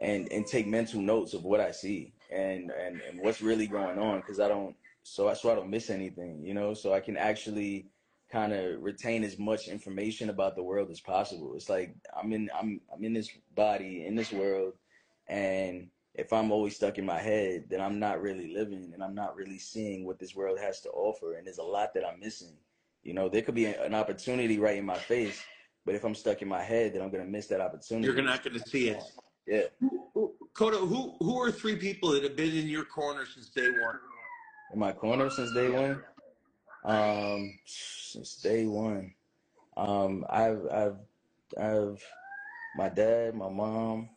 and 0.00 0.30
and 0.30 0.46
take 0.46 0.66
mental 0.66 1.00
notes 1.00 1.34
of 1.34 1.44
what 1.44 1.60
I 1.60 1.72
see 1.72 2.12
and 2.30 2.70
and, 2.70 3.00
and 3.08 3.20
what's 3.20 3.40
really 3.40 3.66
going 3.66 3.98
on 3.98 4.20
because 4.20 4.40
I 4.40 4.48
don't 4.48 4.76
so 5.02 5.28
I 5.28 5.34
so 5.34 5.50
I 5.50 5.54
don't 5.54 5.70
miss 5.70 5.90
anything, 5.90 6.42
you 6.44 6.54
know, 6.54 6.74
so 6.74 6.92
I 6.92 7.00
can 7.00 7.16
actually 7.16 7.86
kind 8.30 8.52
of 8.52 8.82
retain 8.82 9.22
as 9.22 9.38
much 9.38 9.68
information 9.68 10.30
about 10.30 10.56
the 10.56 10.62
world 10.62 10.90
as 10.90 11.00
possible. 11.00 11.54
It's 11.54 11.68
like 11.68 11.94
I'm 12.16 12.32
in 12.32 12.50
I'm 12.58 12.80
I'm 12.92 13.04
in 13.04 13.12
this 13.12 13.30
body 13.54 14.04
in 14.06 14.14
this 14.14 14.32
world 14.32 14.74
and 15.28 15.88
if 16.16 16.32
I'm 16.32 16.50
always 16.50 16.76
stuck 16.76 16.98
in 16.98 17.06
my 17.06 17.18
head, 17.18 17.66
then 17.68 17.80
I'm 17.80 17.98
not 17.98 18.22
really 18.22 18.52
living 18.52 18.90
and 18.94 19.02
I'm 19.02 19.14
not 19.14 19.36
really 19.36 19.58
seeing 19.58 20.04
what 20.04 20.18
this 20.18 20.34
world 20.34 20.58
has 20.58 20.80
to 20.80 20.90
offer 20.90 21.34
and 21.34 21.46
there's 21.46 21.58
a 21.58 21.62
lot 21.62 21.94
that 21.94 22.06
I'm 22.06 22.18
missing. 22.18 22.56
You 23.02 23.14
know, 23.14 23.28
there 23.28 23.42
could 23.42 23.54
be 23.54 23.66
an 23.66 23.94
opportunity 23.94 24.58
right 24.58 24.78
in 24.78 24.84
my 24.84 24.98
face, 24.98 25.42
but 25.84 25.94
if 25.94 26.04
I'm 26.04 26.14
stuck 26.14 26.42
in 26.42 26.48
my 26.48 26.62
head, 26.62 26.94
then 26.94 27.02
I'm 27.02 27.10
going 27.10 27.24
to 27.24 27.30
miss 27.30 27.46
that 27.48 27.60
opportunity. 27.60 28.06
You're 28.06 28.22
not 28.22 28.42
going 28.42 28.58
to 28.58 28.68
see 28.68 28.88
it. 28.88 29.02
Yeah. 29.46 29.62
Kota, 30.54 30.78
who 30.78 31.14
who 31.20 31.40
are 31.40 31.52
three 31.52 31.76
people 31.76 32.10
that 32.12 32.24
have 32.24 32.34
been 32.34 32.56
in 32.56 32.66
your 32.66 32.84
corner 32.84 33.26
since 33.26 33.50
day 33.50 33.68
one? 33.70 33.98
in 34.72 34.78
my 34.78 34.92
corner 34.92 35.30
since 35.30 35.52
day 35.52 35.68
one. 35.70 36.02
Um, 36.84 37.58
since 37.64 38.36
day 38.36 38.66
one. 38.66 39.14
Um, 39.76 40.24
I've 40.28 40.66
I've 40.72 40.96
I've 41.60 42.02
my 42.74 42.88
dad, 42.88 43.34
my 43.34 43.48
mom, 43.48 44.10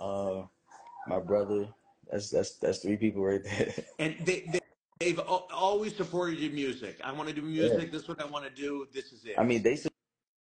uh, 0.00 0.42
my 1.06 1.18
brother. 1.20 1.68
That's 2.10 2.30
that's 2.30 2.58
that's 2.58 2.78
three 2.78 2.96
people 2.96 3.24
right 3.24 3.42
there. 3.42 3.72
And 3.98 4.16
they, 4.24 4.48
they 4.52 4.60
they've 5.00 5.18
al- 5.18 5.48
always 5.52 5.96
supported 5.96 6.38
your 6.38 6.52
music. 6.52 7.00
I 7.02 7.12
want 7.12 7.28
to 7.28 7.34
do 7.34 7.42
Yeah. 7.42 7.68
music. 7.68 7.92
This 7.92 8.02
is 8.02 8.08
what 8.08 8.20
I 8.20 8.26
want 8.26 8.44
to 8.44 8.50
do. 8.50 8.86
This 8.92 9.12
is 9.12 9.24
it. 9.24 9.38
I 9.38 9.44
mean, 9.44 9.62
they 9.62 9.78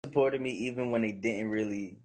supported 0.06 0.42
me 0.42 0.52
even 0.52 0.92
when 0.92 1.02
they 1.02 1.12
didn't 1.12 1.50
really 1.50 2.00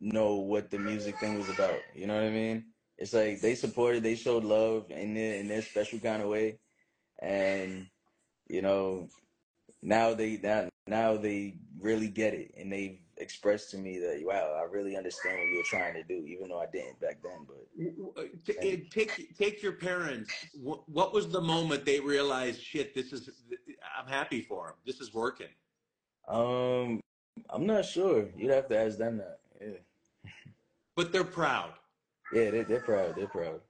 know 0.00 0.36
what 0.36 0.70
the 0.70 0.78
music 0.78 1.16
thing 1.16 1.36
was 1.38 1.48
about. 1.48 1.82
You 1.94 2.06
know 2.06 2.14
what 2.14 2.24
I 2.24 2.30
mean? 2.30 2.66
It's 2.98 3.14
like 3.14 3.40
they 3.40 3.54
supported, 3.54 4.02
they 4.02 4.14
showed 4.16 4.44
love 4.44 4.86
in 4.90 5.14
their 5.14 5.34
in 5.40 5.48
their 5.48 5.62
special 5.62 5.98
kind 5.98 6.22
of 6.22 6.28
way, 6.28 6.58
and 7.20 7.86
you 8.48 8.62
know 8.62 9.08
now 9.82 10.14
they 10.14 10.38
now 10.42 10.68
now 10.86 11.16
they 11.16 11.58
really 11.80 12.08
get 12.08 12.34
it, 12.34 12.52
and 12.56 12.72
they've 12.72 12.98
expressed 13.20 13.70
to 13.72 13.78
me 13.78 13.98
that 13.98 14.20
wow, 14.24 14.56
I 14.58 14.64
really 14.70 14.96
understand 14.96 15.38
what 15.38 15.48
you're 15.48 15.62
trying 15.64 15.94
to 15.94 16.02
do, 16.02 16.24
even 16.26 16.48
though 16.48 16.60
I 16.60 16.66
didn't 16.66 17.00
back 17.00 17.18
then. 17.22 17.46
But 17.46 18.44
T- 18.46 18.58
eh, 18.60 18.76
Take 18.90 19.36
take 19.36 19.62
your 19.62 19.72
parents. 19.72 20.32
What 20.62 21.12
was 21.12 21.28
the 21.28 21.40
moment 21.40 21.84
they 21.84 22.00
realized, 22.00 22.60
shit, 22.62 22.94
this 22.94 23.12
is. 23.12 23.30
I'm 23.98 24.06
happy 24.08 24.42
for 24.42 24.66
them. 24.66 24.74
This 24.86 25.00
is 25.00 25.12
working. 25.14 25.48
um, 26.28 27.00
I'm 27.50 27.66
not 27.66 27.84
sure. 27.84 28.26
You'd 28.36 28.50
have 28.50 28.68
to 28.68 28.78
ask 28.78 28.98
them 28.98 29.18
that. 29.18 29.40
Yeah, 29.60 30.32
But 30.96 31.12
they're 31.12 31.24
proud. 31.24 31.72
yeah, 32.32 32.50
they, 32.50 32.62
they're 32.64 32.80
proud. 32.80 33.14
They're 33.16 33.28
proud. 33.28 33.60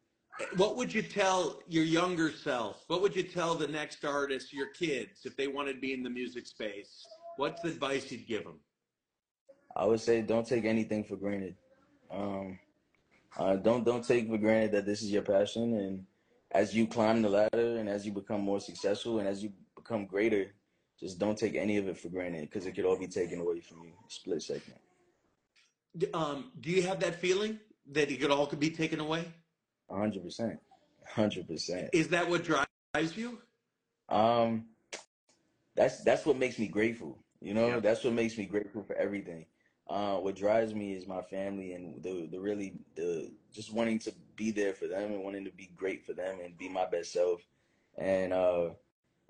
What 0.57 0.77
would 0.77 0.93
you 0.95 1.03
tell 1.03 1.61
your 1.69 1.85
younger 1.85 2.31
self? 2.31 2.85
What 2.87 3.03
would 3.03 3.15
you 3.17 3.25
tell 3.25 3.55
the 3.55 3.67
next 3.69 4.05
artist, 4.05 4.53
your 4.53 4.69
kids, 4.69 5.27
if 5.27 5.37
they 5.37 5.49
wanted 5.49 5.75
to 5.75 5.81
be 5.81 5.93
in 5.93 6.03
the 6.03 6.11
music 6.11 6.47
space? 6.47 7.05
What's 7.37 7.61
the 7.63 7.69
advice 7.69 8.11
you'd 8.13 8.27
give 8.27 8.45
them? 8.45 8.61
I 9.79 9.85
would 9.85 10.01
say 10.01 10.23
don't 10.23 10.47
take 10.47 10.65
anything 10.65 11.05
for 11.05 11.17
granted. 11.17 11.55
Um, 12.11 12.59
uh, 13.37 13.57
don't 13.57 13.85
don't 13.85 14.05
take 14.05 14.29
for 14.29 14.37
granted 14.39 14.73
that 14.73 14.87
this 14.87 15.03
is 15.03 15.13
your 15.13 15.23
passion, 15.23 15.75
and 15.75 16.05
as 16.51 16.75
you 16.75 16.87
climb 16.89 17.23
the 17.23 17.29
ladder 17.29 17.79
and 17.79 17.89
as 17.89 18.05
you 18.05 18.13
become 18.13 18.41
more 18.41 18.59
successful 18.59 19.21
and 19.21 19.29
as 19.29 19.43
you 19.43 19.53
become 19.77 20.07
greater, 20.07 20.47
just 20.99 21.19
don't 21.21 21.39
take 21.39 21.55
any 21.55 21.77
of 21.77 21.87
it 21.87 21.97
for 21.97 22.09
granted 22.09 22.43
because 22.51 22.67
it 22.67 22.73
could 22.73 22.85
all 22.85 22.99
be 22.99 23.07
taken 23.07 23.41
away 23.41 23.61
from 23.61 23.85
you. 23.85 23.93
Split 24.09 24.43
second. 24.43 24.75
Um, 26.13 26.51
do 26.61 26.71
you 26.71 26.83
have 26.83 26.99
that 27.01 27.15
feeling 27.15 27.61
that 27.93 28.11
it 28.11 28.21
could 28.21 28.31
all 28.31 28.47
could 28.47 28.61
be 28.61 28.71
taken 28.71 28.99
away? 29.01 29.25
hundred 29.89 30.25
percent, 30.25 30.59
hundred 31.07 31.47
percent. 31.47 31.91
Is 31.93 32.09
that 32.09 32.29
what 32.29 32.43
drives 32.45 33.17
you? 33.17 33.39
Um, 34.09 34.67
that's 35.77 36.03
that's 36.03 36.27
what 36.27 36.37
makes 36.37 36.59
me 36.59 36.67
grateful. 36.67 37.23
You 37.41 37.55
know, 37.55 37.69
Yeah. 37.69 37.81
that's 37.81 38.03
what 38.03 38.15
makes 38.15 38.37
me 38.37 38.47
grateful 38.47 38.83
for 38.83 38.97
everything. 38.97 39.47
Uh, 39.89 40.17
what 40.17 40.37
drives 40.37 40.75
me 40.75 40.93
is 40.93 41.07
my 41.07 41.23
family 41.23 41.73
and 41.73 42.03
the 42.03 42.29
the 42.31 42.39
really 42.39 42.75
the 42.95 43.31
just 43.53 43.73
wanting 43.73 43.99
to 43.99 44.13
be 44.37 44.51
there 44.51 44.75
for 44.75 44.87
them 44.87 45.13
and 45.13 45.25
wanting 45.25 45.45
to 45.45 45.51
be 45.53 45.71
great 45.77 46.05
for 46.05 46.13
them 46.13 46.39
and 46.45 46.59
be 46.59 46.69
my 46.69 46.85
best 46.85 47.13
self 47.13 47.41
and 47.97 48.35
uh 48.35 48.69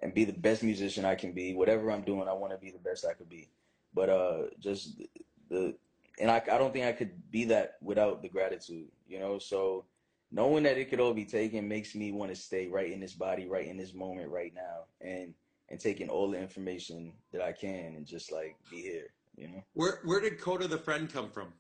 and 0.01 0.15
be 0.15 0.25
the 0.25 0.33
best 0.33 0.63
musician 0.63 1.05
I 1.05 1.15
can 1.15 1.33
be. 1.33 1.55
Whatever 1.55 1.91
I'm 1.91 2.03
doing, 2.03 2.29
I 2.29 2.33
want 2.33 2.53
to 2.53 2.59
be 2.59 2.71
the 2.71 2.79
best 2.79 3.05
I 3.05 3.15
could 3.15 3.29
be. 3.29 3.49
But 3.95 4.09
uh, 4.09 4.43
just 4.61 5.01
the 5.49 5.75
and 6.21 6.31
I 6.31 6.37
I 6.37 6.59
don't 6.59 6.73
think 6.73 6.87
I 6.87 6.93
could 6.93 7.31
be 7.31 7.45
that 7.47 7.77
without 7.83 8.23
the 8.23 8.29
gratitude. 8.29 8.89
You 9.09 9.21
know, 9.21 9.39
so 9.39 9.85
knowing 10.31 10.63
that 10.65 10.79
it 10.79 10.91
could 10.91 11.01
all 11.01 11.15
be 11.15 11.25
taken 11.25 11.69
makes 11.69 11.95
me 11.95 12.13
want 12.13 12.35
to 12.35 12.41
stay 12.41 12.69
right 12.69 12.93
in 12.93 13.01
this 13.01 13.15
body, 13.15 13.47
right 13.47 13.67
in 13.67 13.77
this 13.77 13.95
moment, 13.95 14.31
right 14.31 14.53
now, 14.55 14.85
and 15.01 15.35
and 15.69 15.81
taking 15.81 16.09
all 16.09 16.31
the 16.31 16.39
information 16.39 17.13
that 17.33 17.43
I 17.43 17.53
can 17.53 17.95
and 17.97 18.07
just 18.07 18.31
like 18.33 18.57
be 18.71 18.81
here. 18.81 19.09
You 19.39 19.49
know. 19.49 19.63
Where 19.75 20.01
where 20.05 20.21
did 20.21 20.41
Kota 20.41 20.67
the 20.67 20.79
friend 20.79 21.11
come 21.13 21.31
from? 21.31 21.53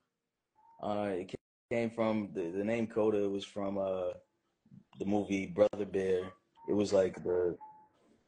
Uh, 0.82 1.10
it 1.12 1.34
came 1.70 1.90
from 1.90 2.30
the 2.34 2.50
the 2.50 2.64
name 2.64 2.88
Coda 2.88 3.28
was 3.28 3.44
from 3.44 3.78
uh 3.78 4.10
the 4.98 5.04
movie 5.06 5.46
Brother 5.46 5.84
Bear. 5.86 6.32
It 6.68 6.72
was 6.72 6.92
like 6.92 7.22
the 7.22 7.56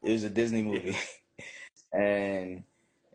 it 0.05 0.13
was 0.13 0.23
a 0.25 0.31
Disney 0.31 0.63
movie, 0.63 0.97
and 1.93 2.63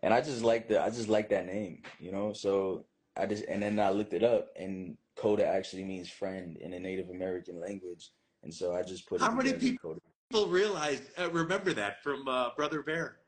and 0.04 0.14
I 0.14 0.20
just 0.20 0.44
like 0.44 0.68
the 0.68 0.82
I 0.82 0.90
just 0.90 1.08
like 1.08 1.30
that 1.30 1.46
name, 1.46 1.84
you 2.00 2.12
know. 2.12 2.34
So 2.34 2.86
I 3.16 3.26
just 3.26 3.46
and 3.48 3.64
then 3.64 3.80
I 3.80 3.92
looked 3.92 4.14
it 4.14 4.24
up, 4.24 4.50
and 4.58 4.98
Coda 5.16 5.48
actually 5.48 5.86
means 5.86 6.10
friend 6.10 6.58
in 6.58 6.74
a 6.74 6.80
Native 6.80 7.10
American 7.10 7.62
language, 7.62 8.12
and 8.44 8.54
so 8.54 8.76
I 8.76 8.84
just 8.84 9.08
put 9.08 9.22
it 9.22 9.24
How 9.24 9.32
many 9.32 9.54
people- 9.54 9.94
Coda. 9.94 10.02
People 10.32 10.48
realize 10.48 11.02
uh, 11.20 11.30
remember 11.32 11.72
that 11.74 12.04
from 12.04 12.28
uh, 12.28 12.50
Brother 12.58 12.82
Bear. 12.82 13.20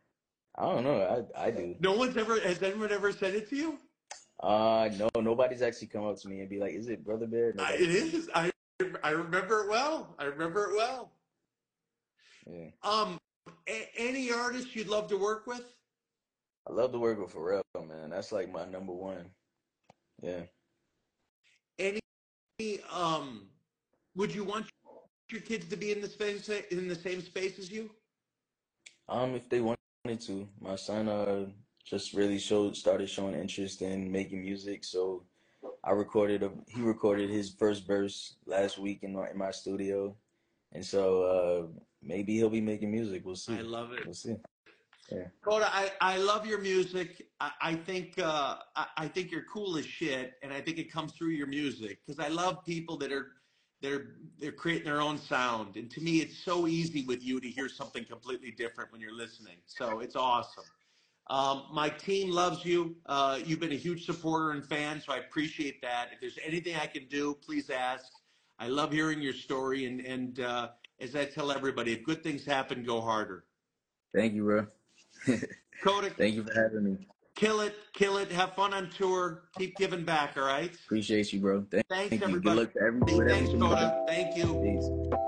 I 0.58 0.64
don't 0.64 0.84
know. 0.84 1.26
I 1.36 1.48
I 1.48 1.52
do. 1.52 1.76
No 1.80 1.94
one's 1.94 2.18
ever 2.18 2.40
has 2.40 2.62
anyone 2.64 2.92
ever 2.92 3.12
said 3.12 3.36
it 3.36 3.50
to 3.50 3.56
you? 3.56 3.78
Uh 4.42 4.90
no, 4.98 5.10
nobody's 5.22 5.62
actually 5.62 5.88
come 5.88 6.06
up 6.06 6.20
to 6.22 6.28
me 6.28 6.42
and 6.42 6.50
be 6.50 6.60
like, 6.60 6.74
"Is 6.74 6.88
it 6.90 7.04
Brother 7.04 7.28
Bear?" 7.28 7.54
I, 7.60 7.74
it 7.74 7.82
is. 7.82 8.30
I 8.34 8.52
I 9.04 9.12
remember 9.12 9.62
it 9.62 9.70
well. 9.70 10.16
I 10.20 10.26
remember 10.26 10.70
it 10.72 10.76
well. 10.76 11.12
Yeah. 12.46 12.70
Um, 12.84 13.20
a- 13.68 13.90
any 13.98 14.32
artist 14.32 14.76
you'd 14.76 14.88
love 14.88 15.08
to 15.10 15.18
work 15.18 15.48
with? 15.48 15.64
I 16.68 16.74
love 16.74 16.92
to 16.92 17.00
work 17.00 17.20
with 17.20 17.34
Pharrell, 17.34 17.62
man. 17.88 18.10
That's 18.12 18.32
like 18.32 18.52
my 18.52 18.66
number 18.66 18.94
one. 18.94 19.26
Yeah. 20.22 20.42
Any 21.80 22.00
um, 22.92 23.48
would 24.16 24.34
you 24.34 24.44
want 24.44 24.68
your 25.32 25.42
kids 25.42 25.68
to 25.70 25.76
be 25.78 25.92
in 25.92 26.02
the 26.02 26.10
same 26.10 26.40
sa- 26.40 26.66
in 26.72 26.88
the 26.88 26.96
same 26.96 27.22
space 27.22 27.60
as 27.60 27.72
you? 27.72 27.90
Um, 29.10 29.36
if 29.36 29.48
they 29.50 29.62
wanted 30.08 30.22
to, 30.22 30.48
my 30.62 30.78
son 30.78 31.10
uh 31.10 31.46
just 31.84 32.14
really 32.14 32.40
showed 32.40 32.76
started 32.78 33.10
showing 33.10 33.36
interest 33.36 33.82
in 33.82 34.10
making 34.10 34.42
music, 34.42 34.86
so 34.86 35.24
I 35.84 35.92
recorded 35.92 36.44
a 36.44 36.52
he 36.68 36.82
recorded 36.82 37.30
his 37.30 37.50
first 37.50 37.86
verse 37.86 38.36
last 38.46 38.78
week 38.78 39.00
in 39.04 39.14
my 39.14 39.30
in 39.30 39.38
my 39.38 39.52
studio, 39.52 40.16
and 40.72 40.86
so 40.86 41.04
uh 41.34 41.62
maybe 42.02 42.36
he'll 42.36 42.50
be 42.50 42.62
making 42.62 42.90
music. 42.90 43.26
We'll 43.26 43.36
see. 43.36 43.58
I 43.58 43.62
love 43.62 43.92
it. 43.92 44.06
We'll 44.06 44.14
see. 44.14 44.38
Yeah. 45.12 45.28
Kota, 45.44 45.70
I, 45.74 45.92
I 46.02 46.18
love 46.18 46.46
your 46.46 46.60
music. 46.60 47.28
I, 47.40 47.52
I 47.62 47.74
think 47.76 48.20
uh, 48.20 48.58
I, 48.76 48.86
I 48.98 49.08
think 49.08 49.32
you're 49.32 49.48
cool 49.54 49.78
as 49.78 49.86
shit, 49.86 50.34
and 50.42 50.52
I 50.54 50.60
think 50.62 50.78
it 50.80 50.92
comes 50.92 51.14
through 51.14 51.36
your 51.42 51.48
music 51.48 52.00
because 52.06 52.20
I 52.20 52.30
love 52.30 52.66
people 52.66 52.98
that 52.98 53.12
are 53.12 53.28
they're 53.82 54.08
they're 54.40 54.52
creating 54.52 54.86
their 54.86 55.02
own 55.02 55.18
sound, 55.18 55.76
and 55.76 55.90
to 55.92 56.02
me, 56.02 56.18
it's 56.18 56.38
so 56.38 56.68
easy 56.68 57.06
with 57.06 57.24
you 57.24 57.40
to 57.40 57.48
hear 57.48 57.70
something 57.70 58.06
completely 58.06 58.52
different 58.52 58.92
when 58.92 59.02
you're 59.02 59.16
listening. 59.16 59.58
So 59.66 60.00
it's 60.00 60.16
awesome. 60.16 60.64
Um, 61.30 61.66
my 61.72 61.90
team 61.90 62.32
loves 62.32 62.64
you. 62.64 62.96
Uh, 63.06 63.40
you've 63.44 63.60
been 63.60 63.74
a 63.74 63.76
huge 63.76 64.06
supporter 64.06 64.52
and 64.52 64.66
fan, 64.66 65.02
so 65.06 65.14
I 65.14 65.18
appreciate 65.18 65.82
that. 65.82 66.10
If 66.14 66.22
there's 66.22 66.40
anything 66.44 66.76
I 66.76 66.88
can 66.88 67.06
do, 67.08 67.36
please 67.36 67.70
ask. 67.70 68.06
I 68.60 68.68
love 68.68 68.92
hearing 68.92 69.22
your 69.22 69.34
story, 69.34 69.86
and 69.86 70.02
and 70.02 70.40
uh, 70.40 70.70
as 71.00 71.16
I 71.16 71.26
tell 71.26 71.52
everybody, 71.52 71.94
if 71.94 72.04
good 72.04 72.24
things 72.24 72.46
happen, 72.46 72.84
go 72.84 73.02
harder. 73.02 73.46
Thank 74.16 74.34
you, 74.34 74.44
bro. 74.44 74.68
Kota, 75.84 76.10
Thank 76.12 76.36
you 76.36 76.44
for 76.44 76.54
having 76.60 76.84
me. 76.84 77.08
Kill 77.38 77.62
it, 77.62 77.76
kill 77.94 78.18
it, 78.18 78.32
have 78.32 78.56
fun 78.56 78.74
on 78.74 78.90
tour, 78.90 79.44
keep 79.56 79.78
giving 79.78 80.04
back, 80.04 80.36
all 80.38 80.44
right? 80.44 80.74
Appreciate 80.86 81.32
you, 81.32 81.40
bro. 81.40 81.64
Thank, 81.70 81.86
Thanks, 81.88 82.18
thank 82.18 82.32
you. 82.32 82.40
Good 82.40 82.56
luck 82.58 82.74
to 82.74 82.80
everybody. 82.82 83.30
Thanks. 83.30 83.52
Kota. 83.52 84.04
Thank 84.08 84.36
you. 84.36 84.46
Peace. 84.64 85.27